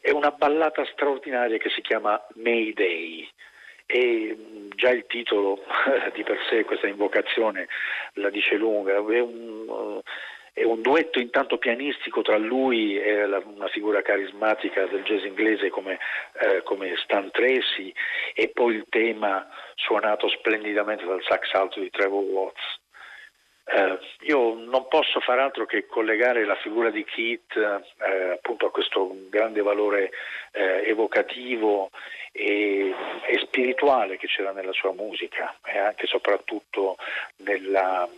[0.00, 3.28] è una ballata straordinaria che si chiama Mayday
[3.86, 4.36] e
[4.74, 5.62] già il titolo
[6.14, 7.68] di per sé, questa invocazione,
[8.14, 10.00] la dice lunga, è un,
[10.52, 15.68] è un duetto intanto pianistico tra lui e la, una figura carismatica del jazz inglese
[15.68, 15.98] come,
[16.40, 17.92] eh, come, Stan Tracy
[18.34, 22.84] e poi il tema suonato splendidamente dal sax alto di Trevor Watts.
[23.68, 28.70] Eh, io non posso far altro che collegare la figura di Keith eh, appunto a
[28.70, 30.12] questo grande valore
[30.52, 31.90] eh, evocativo
[32.30, 32.94] e,
[33.26, 36.96] e, spirituale che c'era nella sua musica e anche e soprattutto
[37.38, 38.08] nella,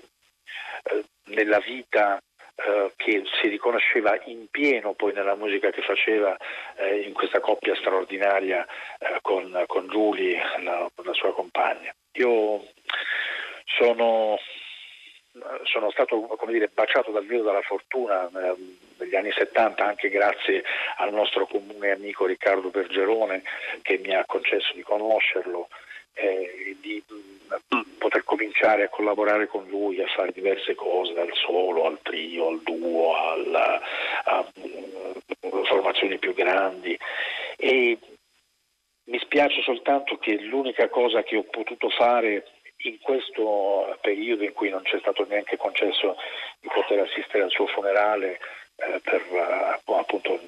[0.82, 2.22] eh, nella vita
[2.54, 6.36] eh, che si riconosceva in pieno poi nella musica che faceva
[6.76, 8.66] eh, in questa coppia straordinaria
[9.22, 11.90] con, con Julie, la, la sua compagna.
[12.12, 12.66] Io
[13.64, 14.36] sono
[15.64, 18.54] sono stato dire, baciato dal viso dalla fortuna eh,
[18.98, 20.62] negli anni 70 anche grazie
[20.96, 23.42] al nostro comune amico Riccardo Bergerone
[23.82, 25.68] che mi ha concesso di conoscerlo
[26.14, 31.86] e di mm, poter cominciare a collaborare con lui, a fare diverse cose, dal solo
[31.86, 33.80] al trio, al duo, alla,
[34.24, 36.98] a mm, formazioni più grandi.
[37.56, 37.98] E
[39.04, 42.44] mi spiace soltanto che l'unica cosa che ho potuto fare
[42.82, 46.16] in questo periodo in cui non ci è stato neanche concesso
[46.60, 48.38] di poter assistere al suo funerale
[48.76, 50.40] eh, per uh, appunto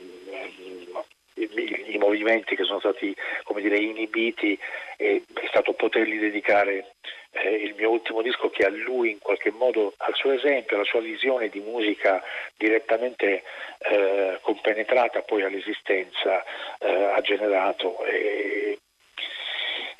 [1.35, 3.14] i, movimenti che sono stati
[3.57, 4.59] dire, inibiti
[4.97, 6.95] e è stato potergli dedicare
[7.33, 10.85] eh, il mio ultimo disco che a lui in qualche modo, al suo esempio, alla
[10.85, 12.22] sua visione di musica
[12.57, 13.43] direttamente
[13.78, 16.43] eh, compenetrata poi all'esistenza
[16.78, 18.80] eh, ha generato e,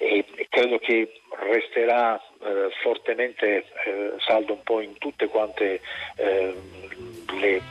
[0.01, 1.21] e credo che
[1.53, 5.83] resterà eh, fortemente eh, saldo un po' in tutte quante
[6.17, 6.55] eh,
[7.39, 7.63] le,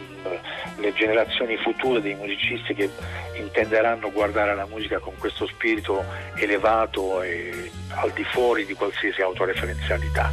[0.78, 2.88] le, generazioni future dei musicisti che
[3.36, 6.06] intenderanno guardare la musica con questo spirito
[6.38, 10.30] elevato e al di fuori di qualsiasi autoreferenzialità.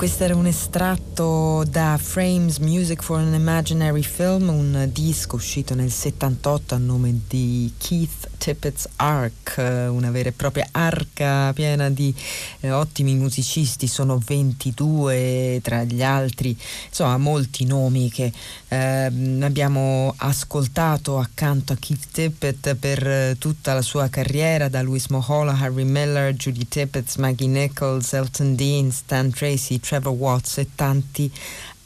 [0.00, 5.90] Questo era un estratto da Frames Music for an Imaginary Film, un disco uscito nel
[5.90, 12.12] 78 a nome di Keith Tippett's Ark, una vera e propria arca piena di
[12.60, 16.56] eh, ottimi musicisti, sono 22 tra gli altri,
[16.88, 18.32] insomma molti nomi che
[18.68, 19.04] eh,
[19.42, 25.58] abbiamo ascoltato accanto a Keith Tippett per eh, tutta la sua carriera, da Louis Mohola,
[25.58, 31.79] Harry Miller, Judy Tippett, Maggie Nichols, Elton Dean, Stan Tracy, Trevor Watts e tanti altri.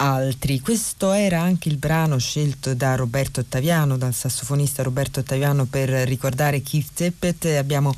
[0.63, 6.61] Questo era anche il brano scelto da Roberto Ottaviano, dal sassofonista Roberto Ottaviano per ricordare
[6.61, 7.47] Keith Tippett.
[7.47, 7.95] Abbiamo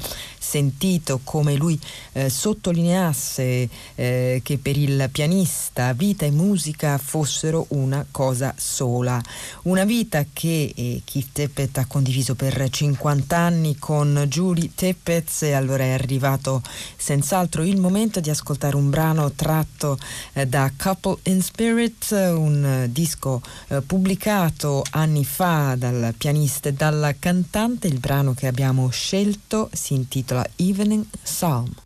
[0.46, 1.78] sentito come lui
[2.12, 9.20] eh, sottolineasse eh, che per il pianista vita e musica fossero una cosa sola.
[9.62, 15.52] Una vita che eh, Keith Tippett ha condiviso per 50 anni con Julie Tippett e
[15.52, 16.62] allora è arrivato
[16.96, 19.98] senz'altro il momento di ascoltare un brano tratto
[20.34, 27.14] eh, da Couple in Spirit, un disco eh, pubblicato anni fa dal pianista e dalla
[27.18, 27.86] cantante.
[27.86, 31.85] Il brano che abbiamo scelto si intitola Evening Psalm.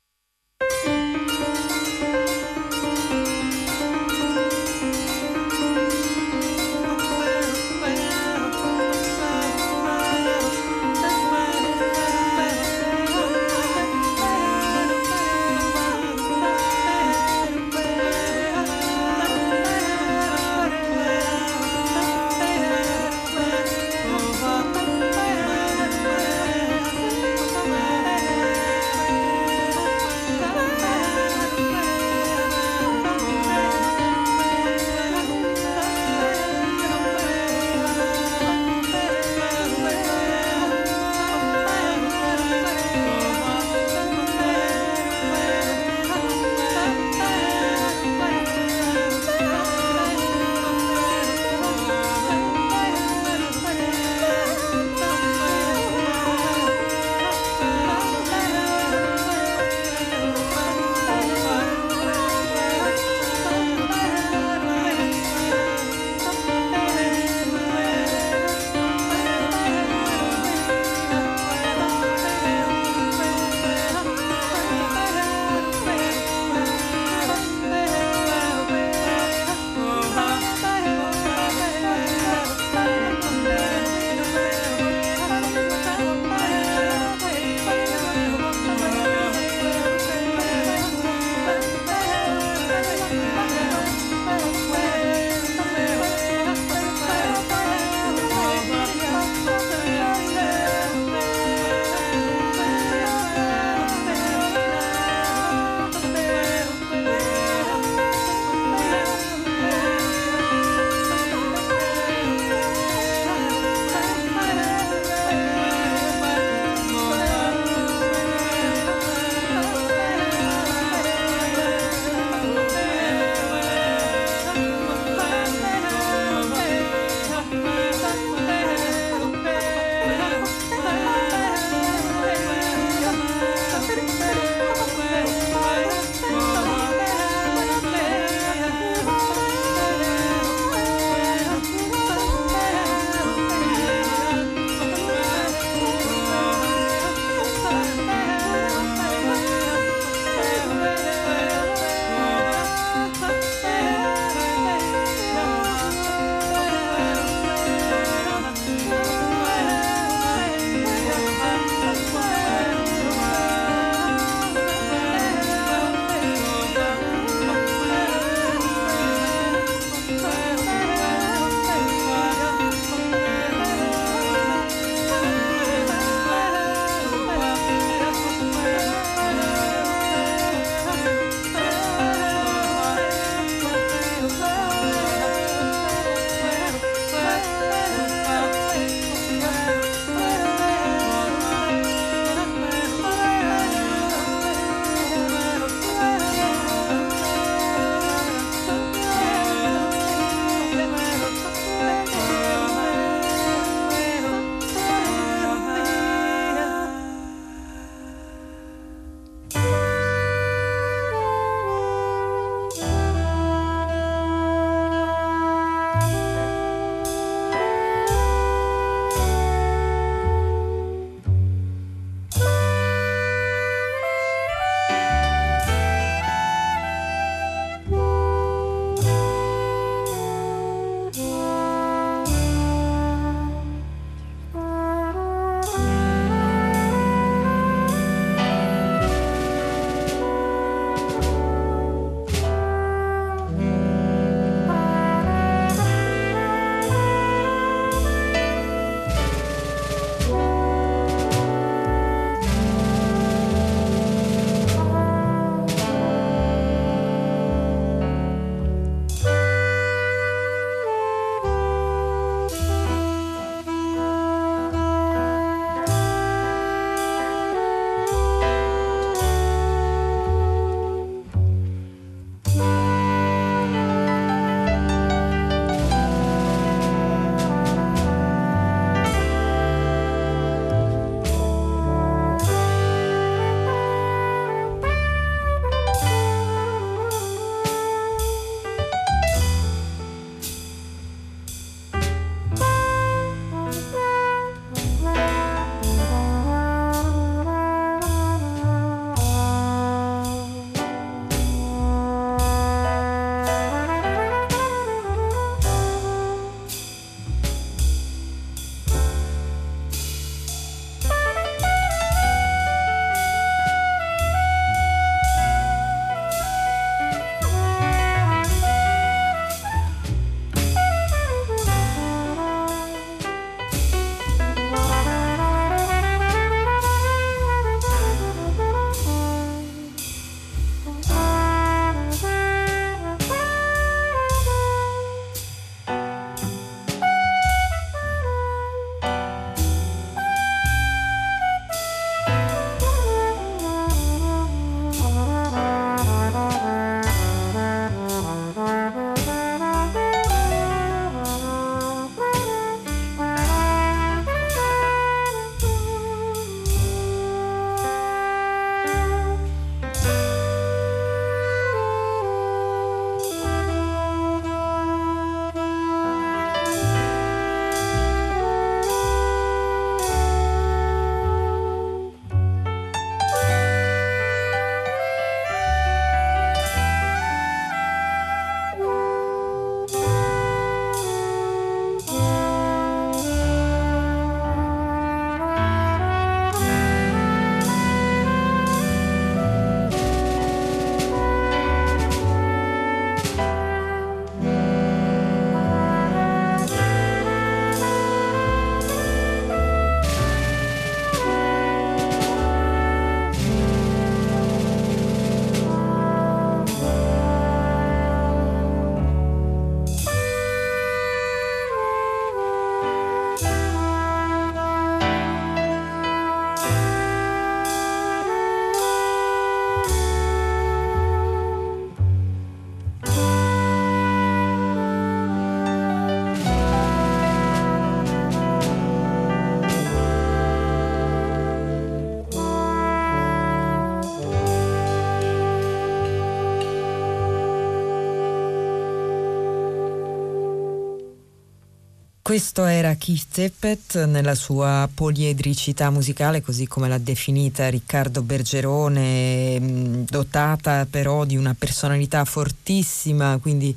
[442.30, 450.02] Questo era Keith Tippett nella sua poliedricità musicale, così come l'ha definita Riccardo Bergerone, mm,
[450.04, 453.76] dotata però di una personalità fortissima, quindi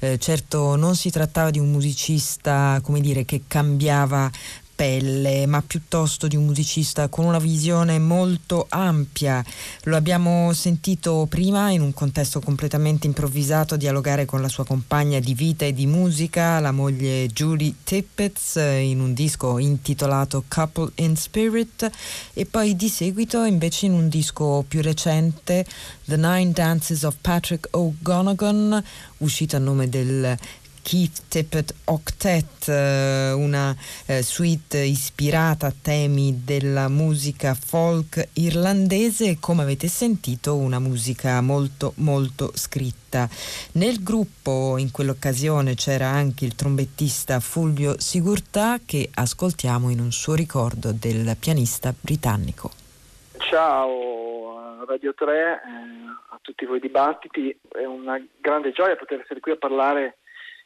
[0.00, 4.28] eh, certo non si trattava di un musicista, come dire, che cambiava
[4.82, 9.44] pelle, ma piuttosto di un musicista con una visione molto ampia.
[9.84, 15.34] Lo abbiamo sentito prima in un contesto completamente improvvisato dialogare con la sua compagna di
[15.34, 21.88] vita e di musica, la moglie Julie Tippett, in un disco intitolato Couple in Spirit
[22.32, 25.64] e poi di seguito invece in un disco più recente
[26.06, 28.82] The Nine Dances of Patrick O'Gonagon,
[29.18, 30.36] uscito a nome del
[30.82, 33.74] Keith Tippett Octet, eh, una
[34.06, 41.40] eh, suite ispirata a temi della musica folk irlandese e come avete sentito una musica
[41.40, 43.28] molto molto scritta.
[43.72, 50.34] Nel gruppo in quell'occasione c'era anche il trombettista Fulvio Sigurtà che ascoltiamo in un suo
[50.34, 52.70] ricordo del pianista britannico.
[53.38, 55.56] Ciao Radio 3, eh,
[56.30, 60.18] a tutti voi dibattiti, è una grande gioia poter essere qui a parlare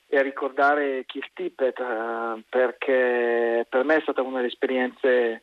[0.08, 5.42] e ricordare Keith Tippett eh, perché per me è stata una delle esperienze,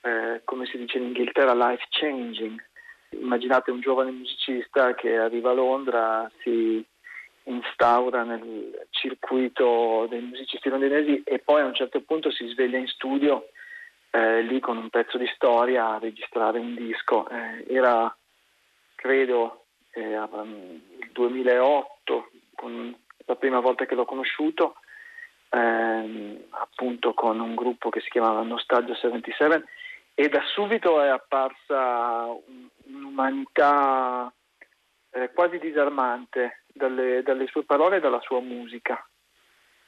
[0.00, 2.64] eh, come si dice in Inghilterra, life changing.
[3.10, 6.84] Immaginate un giovane musicista che arriva a Londra, si
[7.44, 12.86] instaura nel circuito dei musicisti londinesi e poi a un certo punto si sveglia in
[12.86, 13.48] studio
[14.10, 17.28] eh, lì con un pezzo di storia a registrare un disco.
[17.28, 18.14] Eh, era,
[18.94, 22.94] credo, eh, il 2008 con
[23.28, 24.76] la prima volta che l'ho conosciuto,
[25.50, 29.64] ehm, appunto con un gruppo che si chiamava Nostalgia 77
[30.14, 32.26] e da subito è apparsa
[32.84, 34.32] un'umanità
[35.10, 39.06] eh, quasi disarmante dalle, dalle, sue parole e dalla sua musica.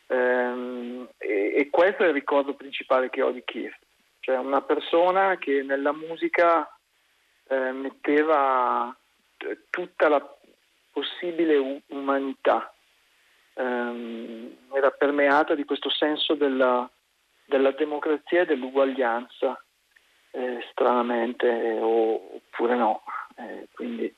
[0.06, 3.78] Ehm, e, e, questo è il ricordo principale che ho di Keith,
[4.20, 6.70] cioè una persona che nella musica
[7.48, 8.94] eh, metteva
[9.70, 10.36] tutta la
[10.92, 12.74] possibile umanità
[13.60, 16.88] ehm, era permeata di questo senso della,
[17.44, 19.62] della democrazia e dell'uguaglianza,
[20.30, 23.02] eh, stranamente, eh, oppure no.
[23.36, 24.14] Eh, quindi.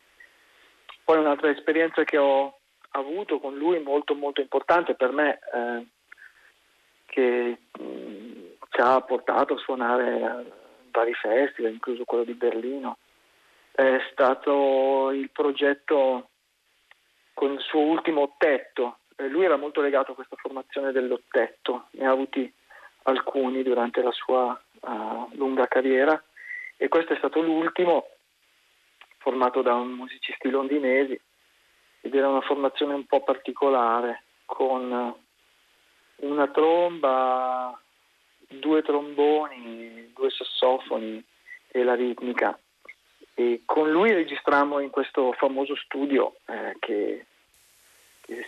[1.05, 2.59] Poi un'altra esperienza che ho
[2.91, 5.87] avuto con lui molto molto importante per me, eh,
[7.07, 10.45] che mh, mm, ci ha portato a suonare a
[10.93, 12.99] vari festival, incluso quello di Berlino,
[13.73, 16.29] è stato il progetto
[17.35, 18.99] con il suo ultimo tetto
[19.29, 22.53] lui era molto legato a questa formazione dell'ottetto, ne ha avuti
[23.05, 26.23] alcuni durante la sua uh, lunga carriera
[26.77, 28.07] e questo è stato l'ultimo
[29.19, 31.19] formato da musicisti londinesi
[32.01, 35.15] ed era una formazione un po' particolare con
[36.17, 37.81] una tromba,
[38.49, 41.25] due tromboni, due sassofoni
[41.69, 42.59] e la ritmica.
[43.35, 47.27] E con lui registrammo in questo famoso studio eh, che
[48.23, 48.47] che,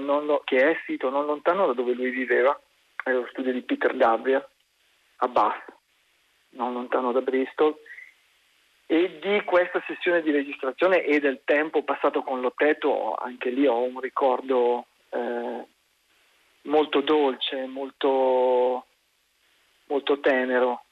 [0.00, 2.58] non, che è sito non lontano da dove lui viveva,
[3.02, 4.46] è lo studio di Peter Gabriel
[5.16, 5.72] a Bath,
[6.50, 7.76] non lontano da Bristol,
[8.86, 13.82] e di questa sessione di registrazione e del tempo passato con l'Otteto, anche lì ho
[13.82, 15.66] un ricordo eh,
[16.62, 18.86] molto dolce, molto,
[19.86, 20.84] molto tenero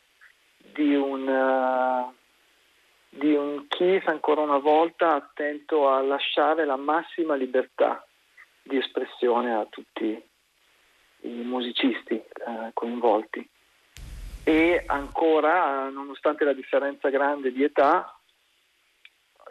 [0.56, 1.28] di un...
[1.28, 2.20] Uh,
[3.14, 8.06] di un Keith ancora una volta attento a lasciare la massima libertà
[8.62, 10.30] di espressione a tutti
[11.20, 13.46] i musicisti eh, coinvolti.
[14.44, 18.18] E ancora, nonostante la differenza grande di età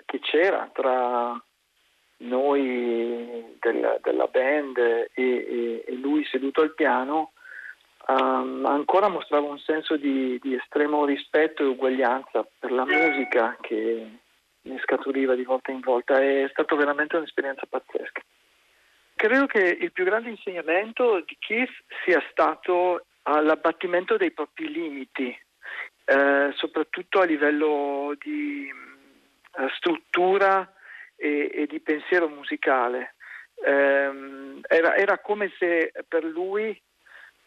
[0.06, 1.40] che c'era tra
[2.18, 7.34] noi del, della band e, e, e lui seduto al piano,
[8.08, 14.10] um, ancora mostrava un senso di, di, estremo rispetto e uguaglianza per la musica che
[14.62, 16.22] ne scaturiva di volta in volta.
[16.22, 18.22] È stata veramente un'esperienza pazzesca.
[19.16, 21.72] Credo che il più grande insegnamento di Keith
[22.04, 25.38] sia stato l'abbattimento dei propri limiti,
[26.06, 30.68] eh, soprattutto a livello di uh, struttura
[31.16, 33.14] e, e, di pensiero musicale.
[33.64, 36.76] Eh, era, era, come se per lui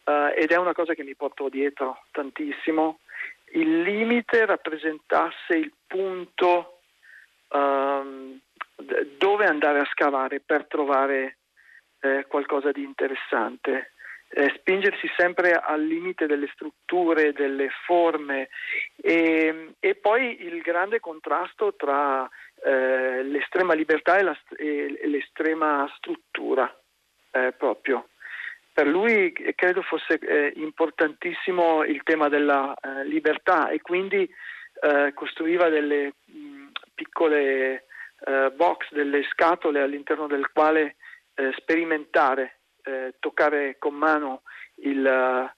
[0.05, 2.99] uh, ed è una cosa che mi porto dietro tantissimo,
[3.53, 6.79] il limite rappresentasse il punto
[7.49, 8.39] um,
[9.17, 11.37] dove andare a scavare per trovare
[12.01, 13.91] eh, qualcosa di interessante.
[14.27, 18.49] Eh, spingersi sempre al limite delle strutture, delle forme
[18.95, 22.27] e, e poi il grande contrasto tra
[22.63, 26.75] eh, l'estrema libertà e, la, e l'estrema struttura
[27.31, 28.09] eh, proprio
[28.75, 34.29] per lui credo fosse eh, importantissimo il tema della eh, libertà e quindi
[34.81, 37.85] eh, costruiva delle mh, piccole
[38.25, 40.97] eh, box, delle scatole all'interno del quale
[41.35, 44.41] eh, sperimentare, eh, toccare con mano
[44.81, 45.49] il,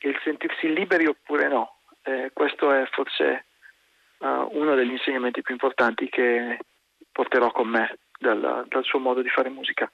[0.00, 1.78] il, sentirsi liberi oppure no.
[2.34, 3.46] questo è forse
[4.18, 6.58] uno degli insegnamenti più importanti che
[7.10, 9.90] porterò con me dal, dal suo modo di fare musica.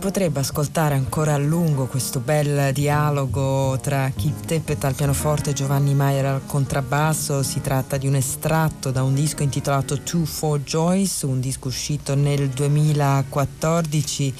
[0.00, 5.92] Potrebbe ascoltare ancora a lungo questo bel dialogo tra Keith Teppet al pianoforte e Giovanni
[5.92, 7.42] Maier al contrabbasso.
[7.42, 12.14] Si tratta di un estratto da un disco intitolato Two for Joyce, un disco uscito
[12.14, 14.34] nel 2014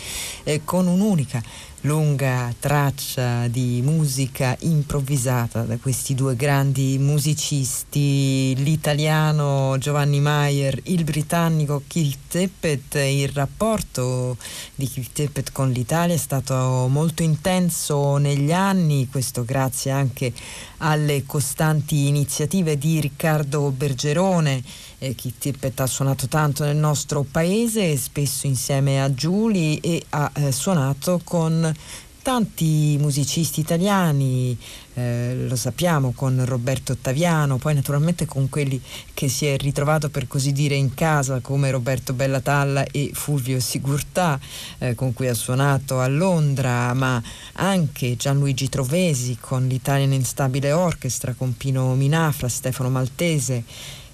[0.44, 1.42] eh, con un'unica
[1.82, 11.82] lunga traccia di musica improvvisata da questi due grandi musicisti, l'italiano Giovanni Maier, il britannico
[11.86, 12.94] Keith Teppet.
[12.96, 14.36] Il rapporto
[14.74, 20.32] di Keith Teppet con l'Italia è stato molto intenso negli anni, questo grazie anche
[20.78, 24.62] alle costanti iniziative di Riccardo Bergerone
[25.00, 30.30] eh, Keith Tippett ha suonato tanto nel nostro paese, spesso insieme a Giulie e ha
[30.34, 31.74] eh, suonato con
[32.22, 34.56] tanti musicisti italiani,
[34.92, 38.78] eh, lo sappiamo con Roberto Ottaviano, poi naturalmente con quelli
[39.14, 44.38] che si è ritrovato per così dire in casa come Roberto Bellatalla e Fulvio Sigurtà
[44.78, 47.22] eh, con cui ha suonato a Londra, ma
[47.54, 53.64] anche Gianluigi Trovesi con l'Italian Instabile Orchestra, con Pino Minafra, Stefano Maltese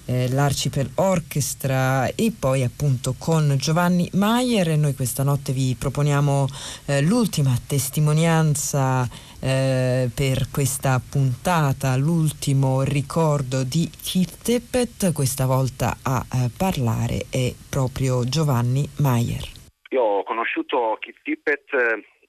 [0.07, 4.77] eh, l'Archipel Orchestra e poi appunto con Giovanni Maier.
[4.77, 6.47] Noi questa notte vi proponiamo
[6.87, 9.07] eh, l'ultima testimonianza
[9.41, 15.11] eh, per questa puntata, l'ultimo ricordo di Keith Tippett.
[15.13, 19.43] Questa volta a eh, parlare è proprio Giovanni Maier.
[19.89, 21.71] Io ho conosciuto Keith Tippett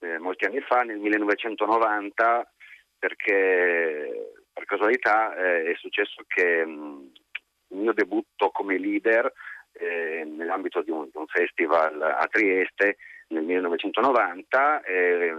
[0.00, 2.52] eh, molti anni fa, nel 1990,
[2.98, 7.12] perché per casualità eh, è successo che mh,
[7.68, 9.32] il mio debutto come leader
[9.72, 12.96] eh, nell'ambito di un, di un, festival a Trieste
[13.28, 14.82] nel 1990.
[14.82, 15.34] Eh,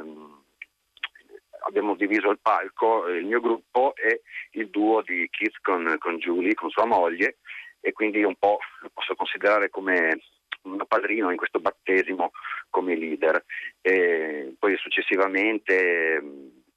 [1.61, 6.53] abbiamo diviso il palco, il mio gruppo e il duo di Keith con, con Julie,
[6.53, 7.37] con sua moglie,
[7.81, 10.21] e quindi un po' lo posso considerare come
[10.63, 12.31] un padrino in questo battesimo
[12.69, 13.43] come leader.
[13.81, 16.21] E poi successivamente,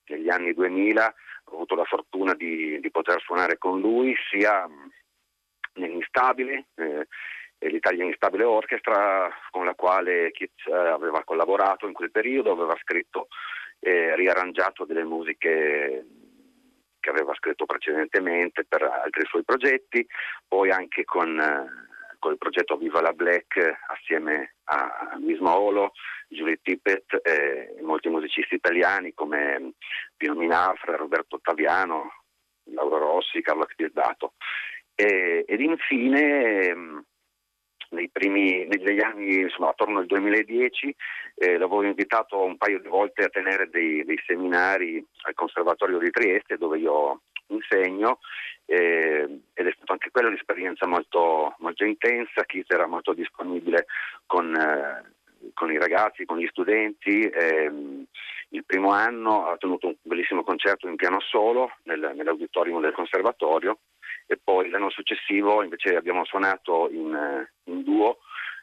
[0.07, 1.15] negli anni 2000,
[1.45, 4.69] ho avuto la fortuna di, di poter suonare con lui sia
[5.74, 7.07] nell'Instabile, eh,
[7.69, 13.28] l'Italia Instabile Orchestra con la quale Keats eh, aveva collaborato in quel periodo, aveva scritto
[13.78, 16.07] e riarrangiato delle musiche
[17.01, 20.07] che aveva scritto precedentemente per altri suoi progetti,
[20.47, 23.59] poi anche con, eh, con il progetto Viva la Black
[23.89, 25.93] assieme a Luis Maolo,
[26.28, 29.73] Julie Tippett e molti musicisti italiani come
[30.16, 32.23] Pino Minafra, Roberto Ottaviano,
[32.73, 34.35] Lauro Rossi, Carlo Spiedato.
[35.03, 37.05] E, ed infine ehm,
[37.91, 40.95] nei primi, negli anni, insomma, attorno al 2010,
[41.35, 46.11] eh, l'avevo invitato un paio di volte a tenere dei, dei, seminari al Conservatorio di
[46.11, 48.20] Trieste dove io insegno
[48.65, 53.87] eh, ed è stata anche quella un'esperienza molto, molto intensa, Keith era molto disponibile
[54.24, 57.29] con, eh, con, i ragazzi, con gli studenti.
[57.29, 58.07] Ehm,
[58.51, 63.79] il primo anno ha tenuto un bellissimo concerto in piano solo nel, nell'auditorium del Conservatorio
[64.33, 68.19] e poi l'anno successivo invece abbiamo suonato in, eh, in duo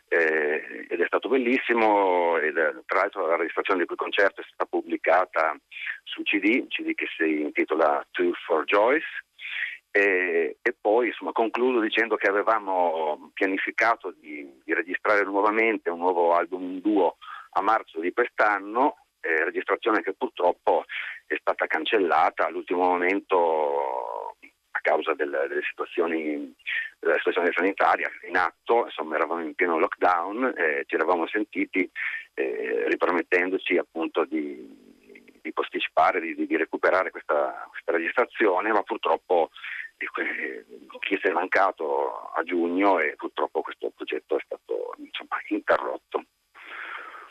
[0.07, 2.55] eh, ed è stato bellissimo ed,
[2.87, 5.55] tra l'altro la registrazione di quel concerto è stata pubblicata
[6.03, 9.05] su CD, CD che si intitola Two for Joyce
[9.91, 16.33] e, e poi insomma, concludo dicendo che avevamo pianificato di, di, registrare nuovamente un nuovo
[16.33, 17.17] album in duo
[17.51, 20.85] a marzo di quest'anno, eh, registrazione che purtroppo
[21.27, 24.37] è stata cancellata all'ultimo momento
[24.89, 26.53] causa del, delle situazioni
[26.99, 31.89] della situazione sanitaria in atto, insomma eravamo in pieno lockdown, eh, ci eravamo sentiti
[32.33, 39.51] eh, ripromettendoci appunto di, di posticipare, di, di recuperare questa, questa, registrazione, ma purtroppo
[39.97, 40.65] eh,
[40.99, 46.23] chi si è mancato a giugno e purtroppo questo progetto è stato insomma, interrotto.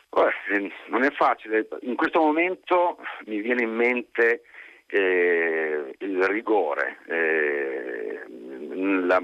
[0.09, 4.41] Beh, non è facile, in questo momento mi viene in mente
[4.89, 6.97] eh, il rigore.
[7.07, 8.19] Eh,
[9.05, 9.21] la,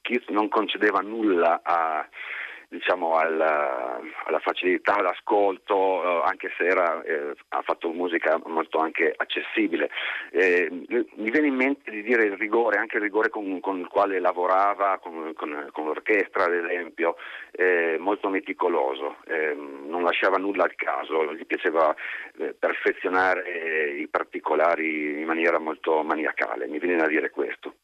[0.00, 2.08] Keith non concedeva nulla a,
[2.72, 9.12] diciamo, alla, alla, facilità, all'ascolto, eh, anche se era, eh, ha fatto musica molto anche
[9.14, 9.90] accessibile.
[10.30, 13.88] Eh, mi viene in mente di dire il rigore, anche il rigore con, con il
[13.88, 17.16] quale lavorava, con, con, con l'orchestra ad esempio,
[17.52, 21.94] eh, molto meticoloso, eh, non lasciava nulla al caso, gli piaceva
[22.38, 27.74] eh, perfezionare i particolari in maniera molto maniacale, mi viene da dire questo.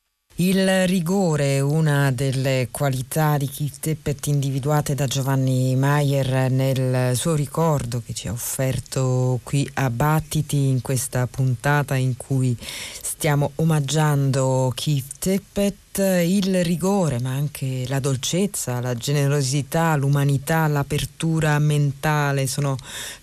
[0.41, 8.01] Il rigore, una delle qualità di Keith Tippett individuate da Giovanni Maier nel suo ricordo
[8.07, 12.57] che ci ha offerto qui a Battiti in questa puntata in cui
[13.03, 22.47] stiamo omaggiando Keith Tippett il rigore, ma anche la dolcezza, la generosità, l'umanità, l'apertura mentale,
[22.47, 22.77] sono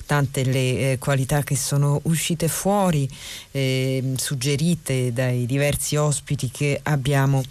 [0.05, 3.09] tante le eh, qualità che sono uscite fuori,
[3.51, 7.43] eh, suggerite dai diversi ospiti che abbiamo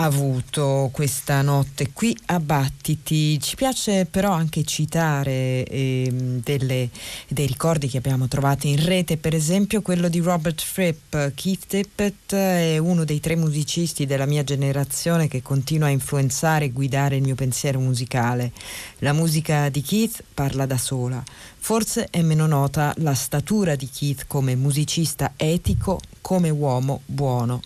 [0.00, 3.40] avuto questa notte qui a Battiti.
[3.40, 6.88] Ci piace però anche citare eh, delle,
[7.26, 11.16] dei ricordi che abbiamo trovato in rete, per esempio quello di Robert Fripp.
[11.34, 16.70] Keith Tippett è uno dei tre musicisti della mia generazione che continua a influenzare e
[16.70, 18.52] guidare il mio pensiero musicale.
[18.98, 21.22] La musica di Keith parla da sola.
[21.60, 27.60] Forse è meno nota la statura di Keith come musicista etico, come uomo buono.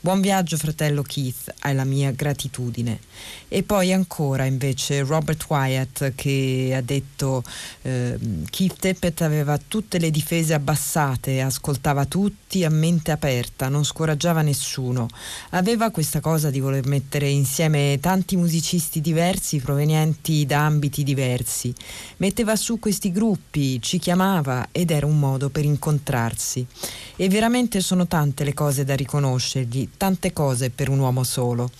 [0.00, 3.00] Buon viaggio fratello Keith, hai la mia gratitudine.
[3.50, 7.42] E poi ancora invece Robert Wyatt che ha detto
[7.82, 8.18] eh,
[8.50, 15.08] Keith Teppet aveva tutte le difese abbassate, ascoltava tutti a mente aperta, non scoraggiava nessuno.
[15.50, 21.72] Aveva questa cosa di voler mettere insieme tanti musicisti diversi provenienti da ambiti diversi.
[22.18, 26.66] Metteva su questi gruppi, ci chiamava ed era un modo per incontrarsi.
[27.16, 31.70] E veramente sono tante le cose da riconoscergli, tante cose per un uomo solo.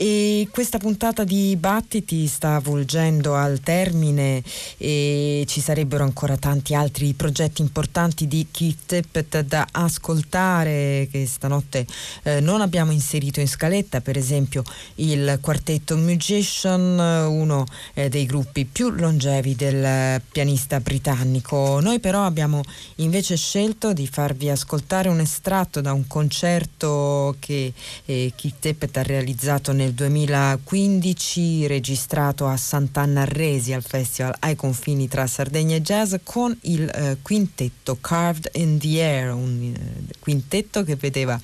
[0.00, 4.44] E questa puntata di Battiti sta volgendo al termine
[4.76, 11.84] e ci sarebbero ancora tanti altri progetti importanti di Keith Tippett da ascoltare che stanotte
[12.22, 14.62] eh, non abbiamo inserito in scaletta, per esempio
[14.96, 16.96] il quartetto Musician,
[17.28, 21.80] uno eh, dei gruppi più longevi del pianista britannico.
[21.80, 22.60] Noi però abbiamo
[22.96, 27.72] invece scelto di farvi ascoltare un estratto da un concerto che
[28.04, 34.54] eh, Keith Tippett ha realizzato nel nel 2015 registrato a Sant'Anna Resi al festival ai
[34.54, 40.14] confini tra Sardegna e Jazz con il eh, quintetto Carved in the Air, un eh,
[40.18, 41.40] quintetto che vedeva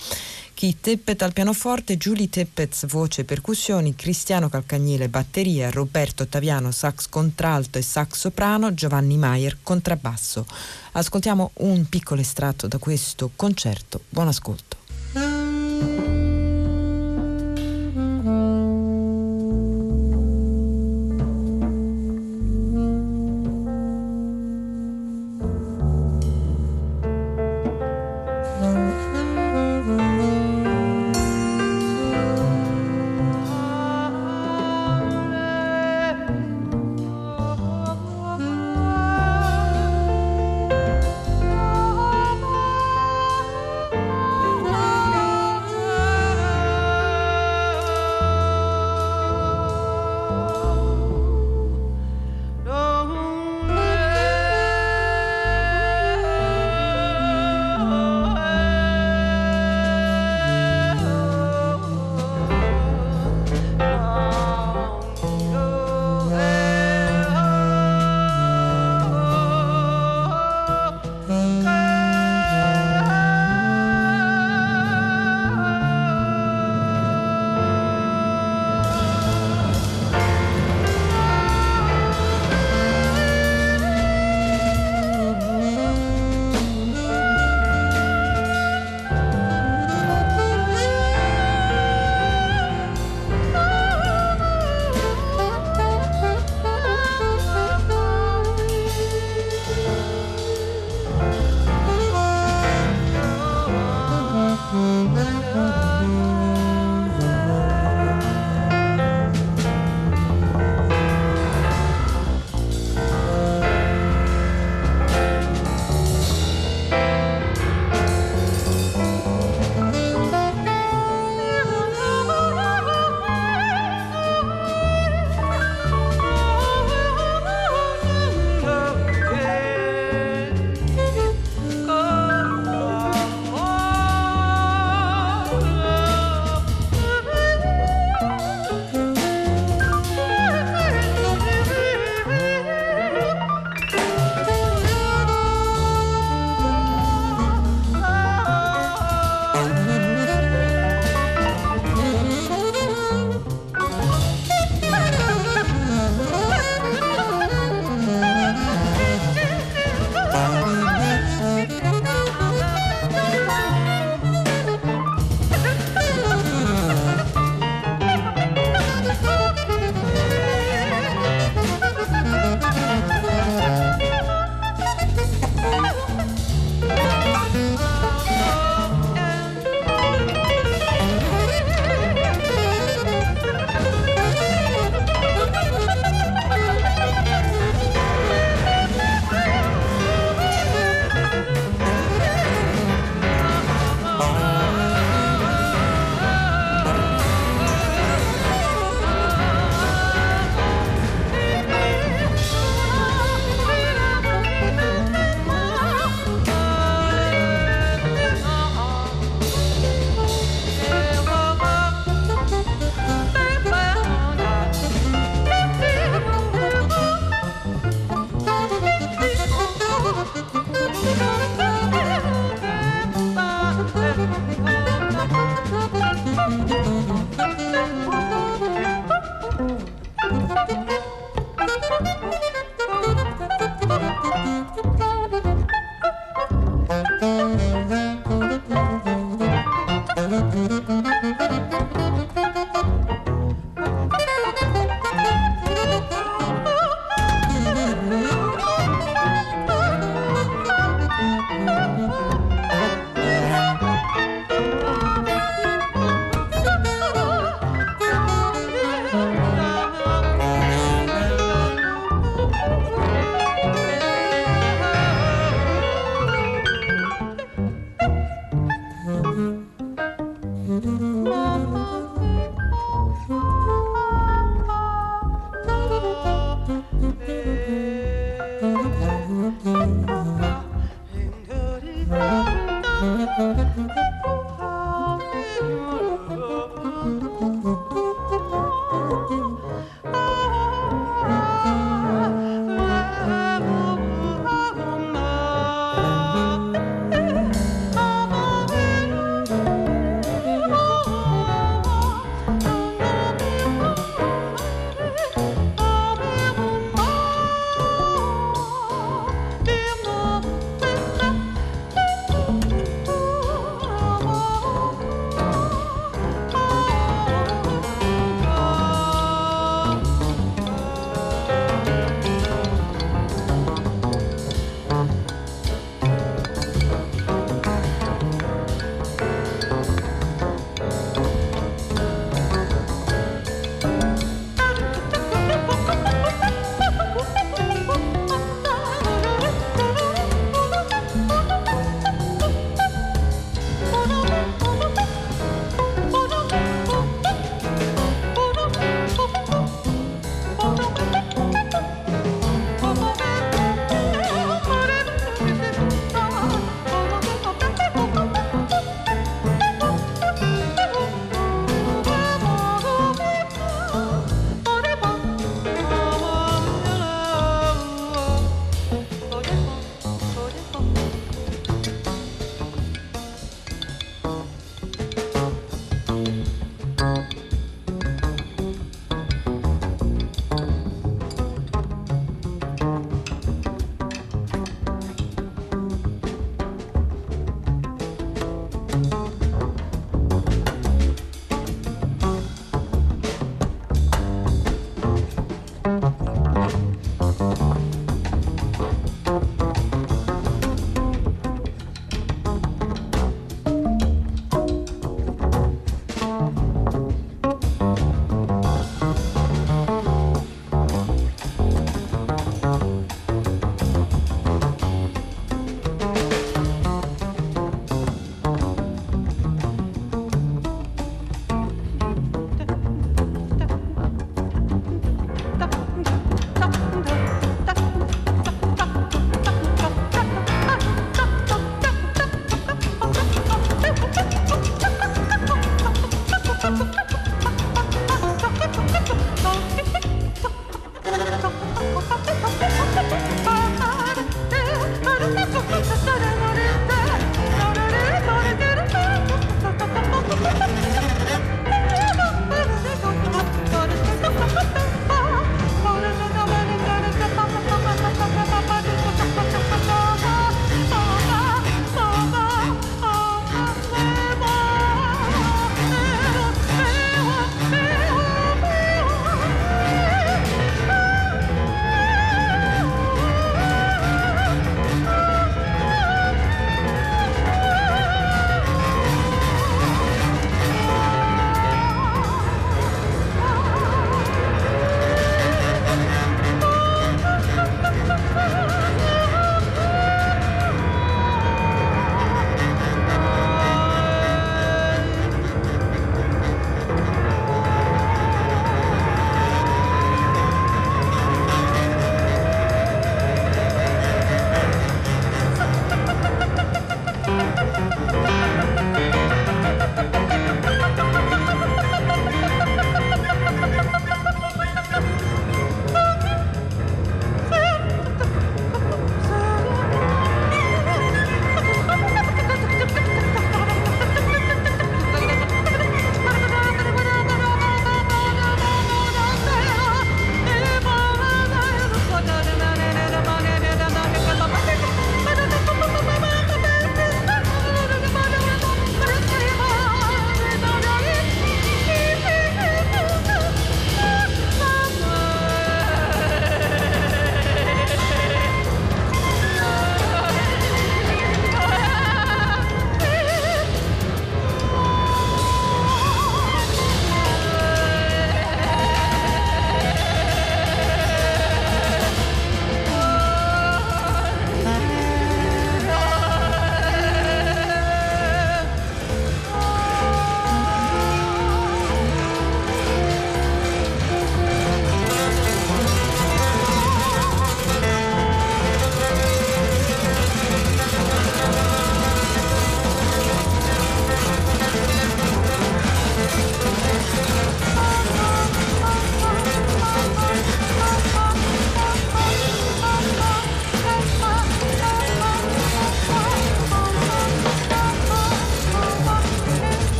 [0.52, 7.08] Keith Teppet al pianoforte, Julie Teppet voce e percussioni, Cristiano Calcagnile batteria, Roberto Ottaviano sax
[7.08, 10.46] contralto e sax soprano, Giovanni Maier contrabbasso.
[10.92, 14.02] Ascoltiamo un piccolo estratto da questo concerto.
[14.08, 14.83] Buon ascolto.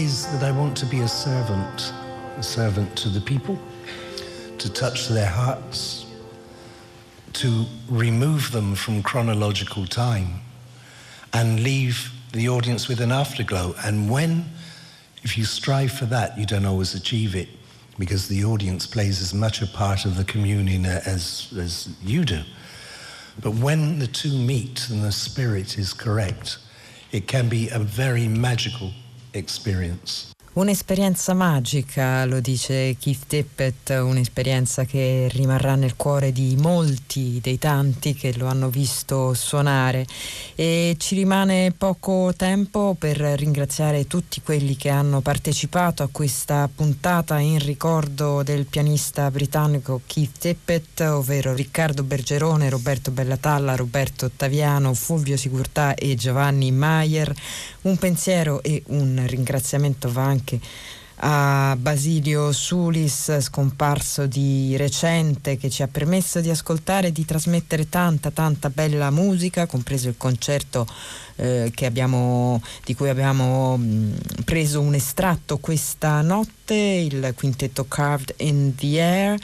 [0.00, 1.92] Is that I want to be a servant,
[2.38, 3.58] a servant to the people,
[4.56, 6.06] to touch their hearts,
[7.34, 10.40] to remove them from chronological time
[11.34, 13.74] and leave the audience with an afterglow.
[13.84, 14.46] And when,
[15.22, 17.50] if you strive for that, you don't always achieve it
[17.98, 22.40] because the audience plays as much a part of the communion as, as you do.
[23.42, 26.56] But when the two meet and the spirit is correct,
[27.12, 28.92] it can be a very magical
[29.34, 30.32] experience.
[30.52, 38.14] Un'esperienza magica, lo dice Keith Tippett, un'esperienza che rimarrà nel cuore di molti dei tanti
[38.14, 40.04] che lo hanno visto suonare
[40.56, 47.38] e ci rimane poco tempo per ringraziare tutti quelli che hanno partecipato a questa puntata
[47.38, 55.36] in ricordo del pianista britannico Keith Tippett, ovvero Riccardo Bergerone, Roberto Bellatalla, Roberto Ottaviano, Fulvio
[55.36, 57.32] Sigurtà e Giovanni Maier.
[57.82, 60.38] Un pensiero e un ringraziamento va anche
[61.22, 67.88] a Basilio Sulis, scomparso di recente, che ci ha permesso di ascoltare e di trasmettere
[67.88, 70.86] tanta, tanta bella musica, compreso il concerto
[71.40, 78.74] eh, abbiamo, di cui abbiamo mh, preso un estratto questa notte, il quintetto Carved in
[78.76, 79.38] the Air.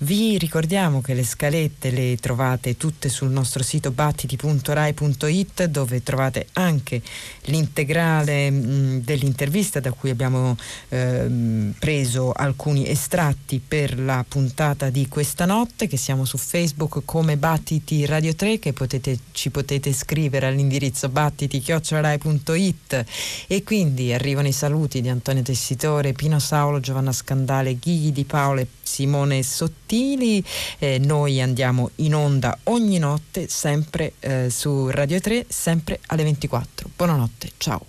[0.00, 7.02] Vi ricordiamo che le scalette le trovate tutte sul nostro sito battiti.rai.it dove trovate anche
[7.44, 10.56] l'integrale mh, dell'intervista da cui abbiamo
[10.88, 17.36] eh, preso alcuni estratti per la puntata di questa notte che siamo su Facebook come
[17.36, 23.04] Battiti Radio 3 che potete, ci potete scrivere all'indirizzo battiti battiti chiocciolarai.it
[23.46, 28.60] e quindi arrivano i saluti di Antonio Tessitore, Pino Saulo, Giovanna Scandale, Ghighi di Paolo
[28.60, 30.44] e Simone Sottili.
[30.78, 36.90] Eh, noi andiamo in onda ogni notte, sempre eh, su Radio 3, sempre alle 24.
[36.94, 37.84] Buonanotte, ciao.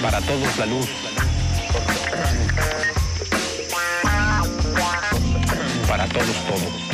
[0.00, 0.88] Para todos la luz.
[5.86, 6.93] Para todos todos.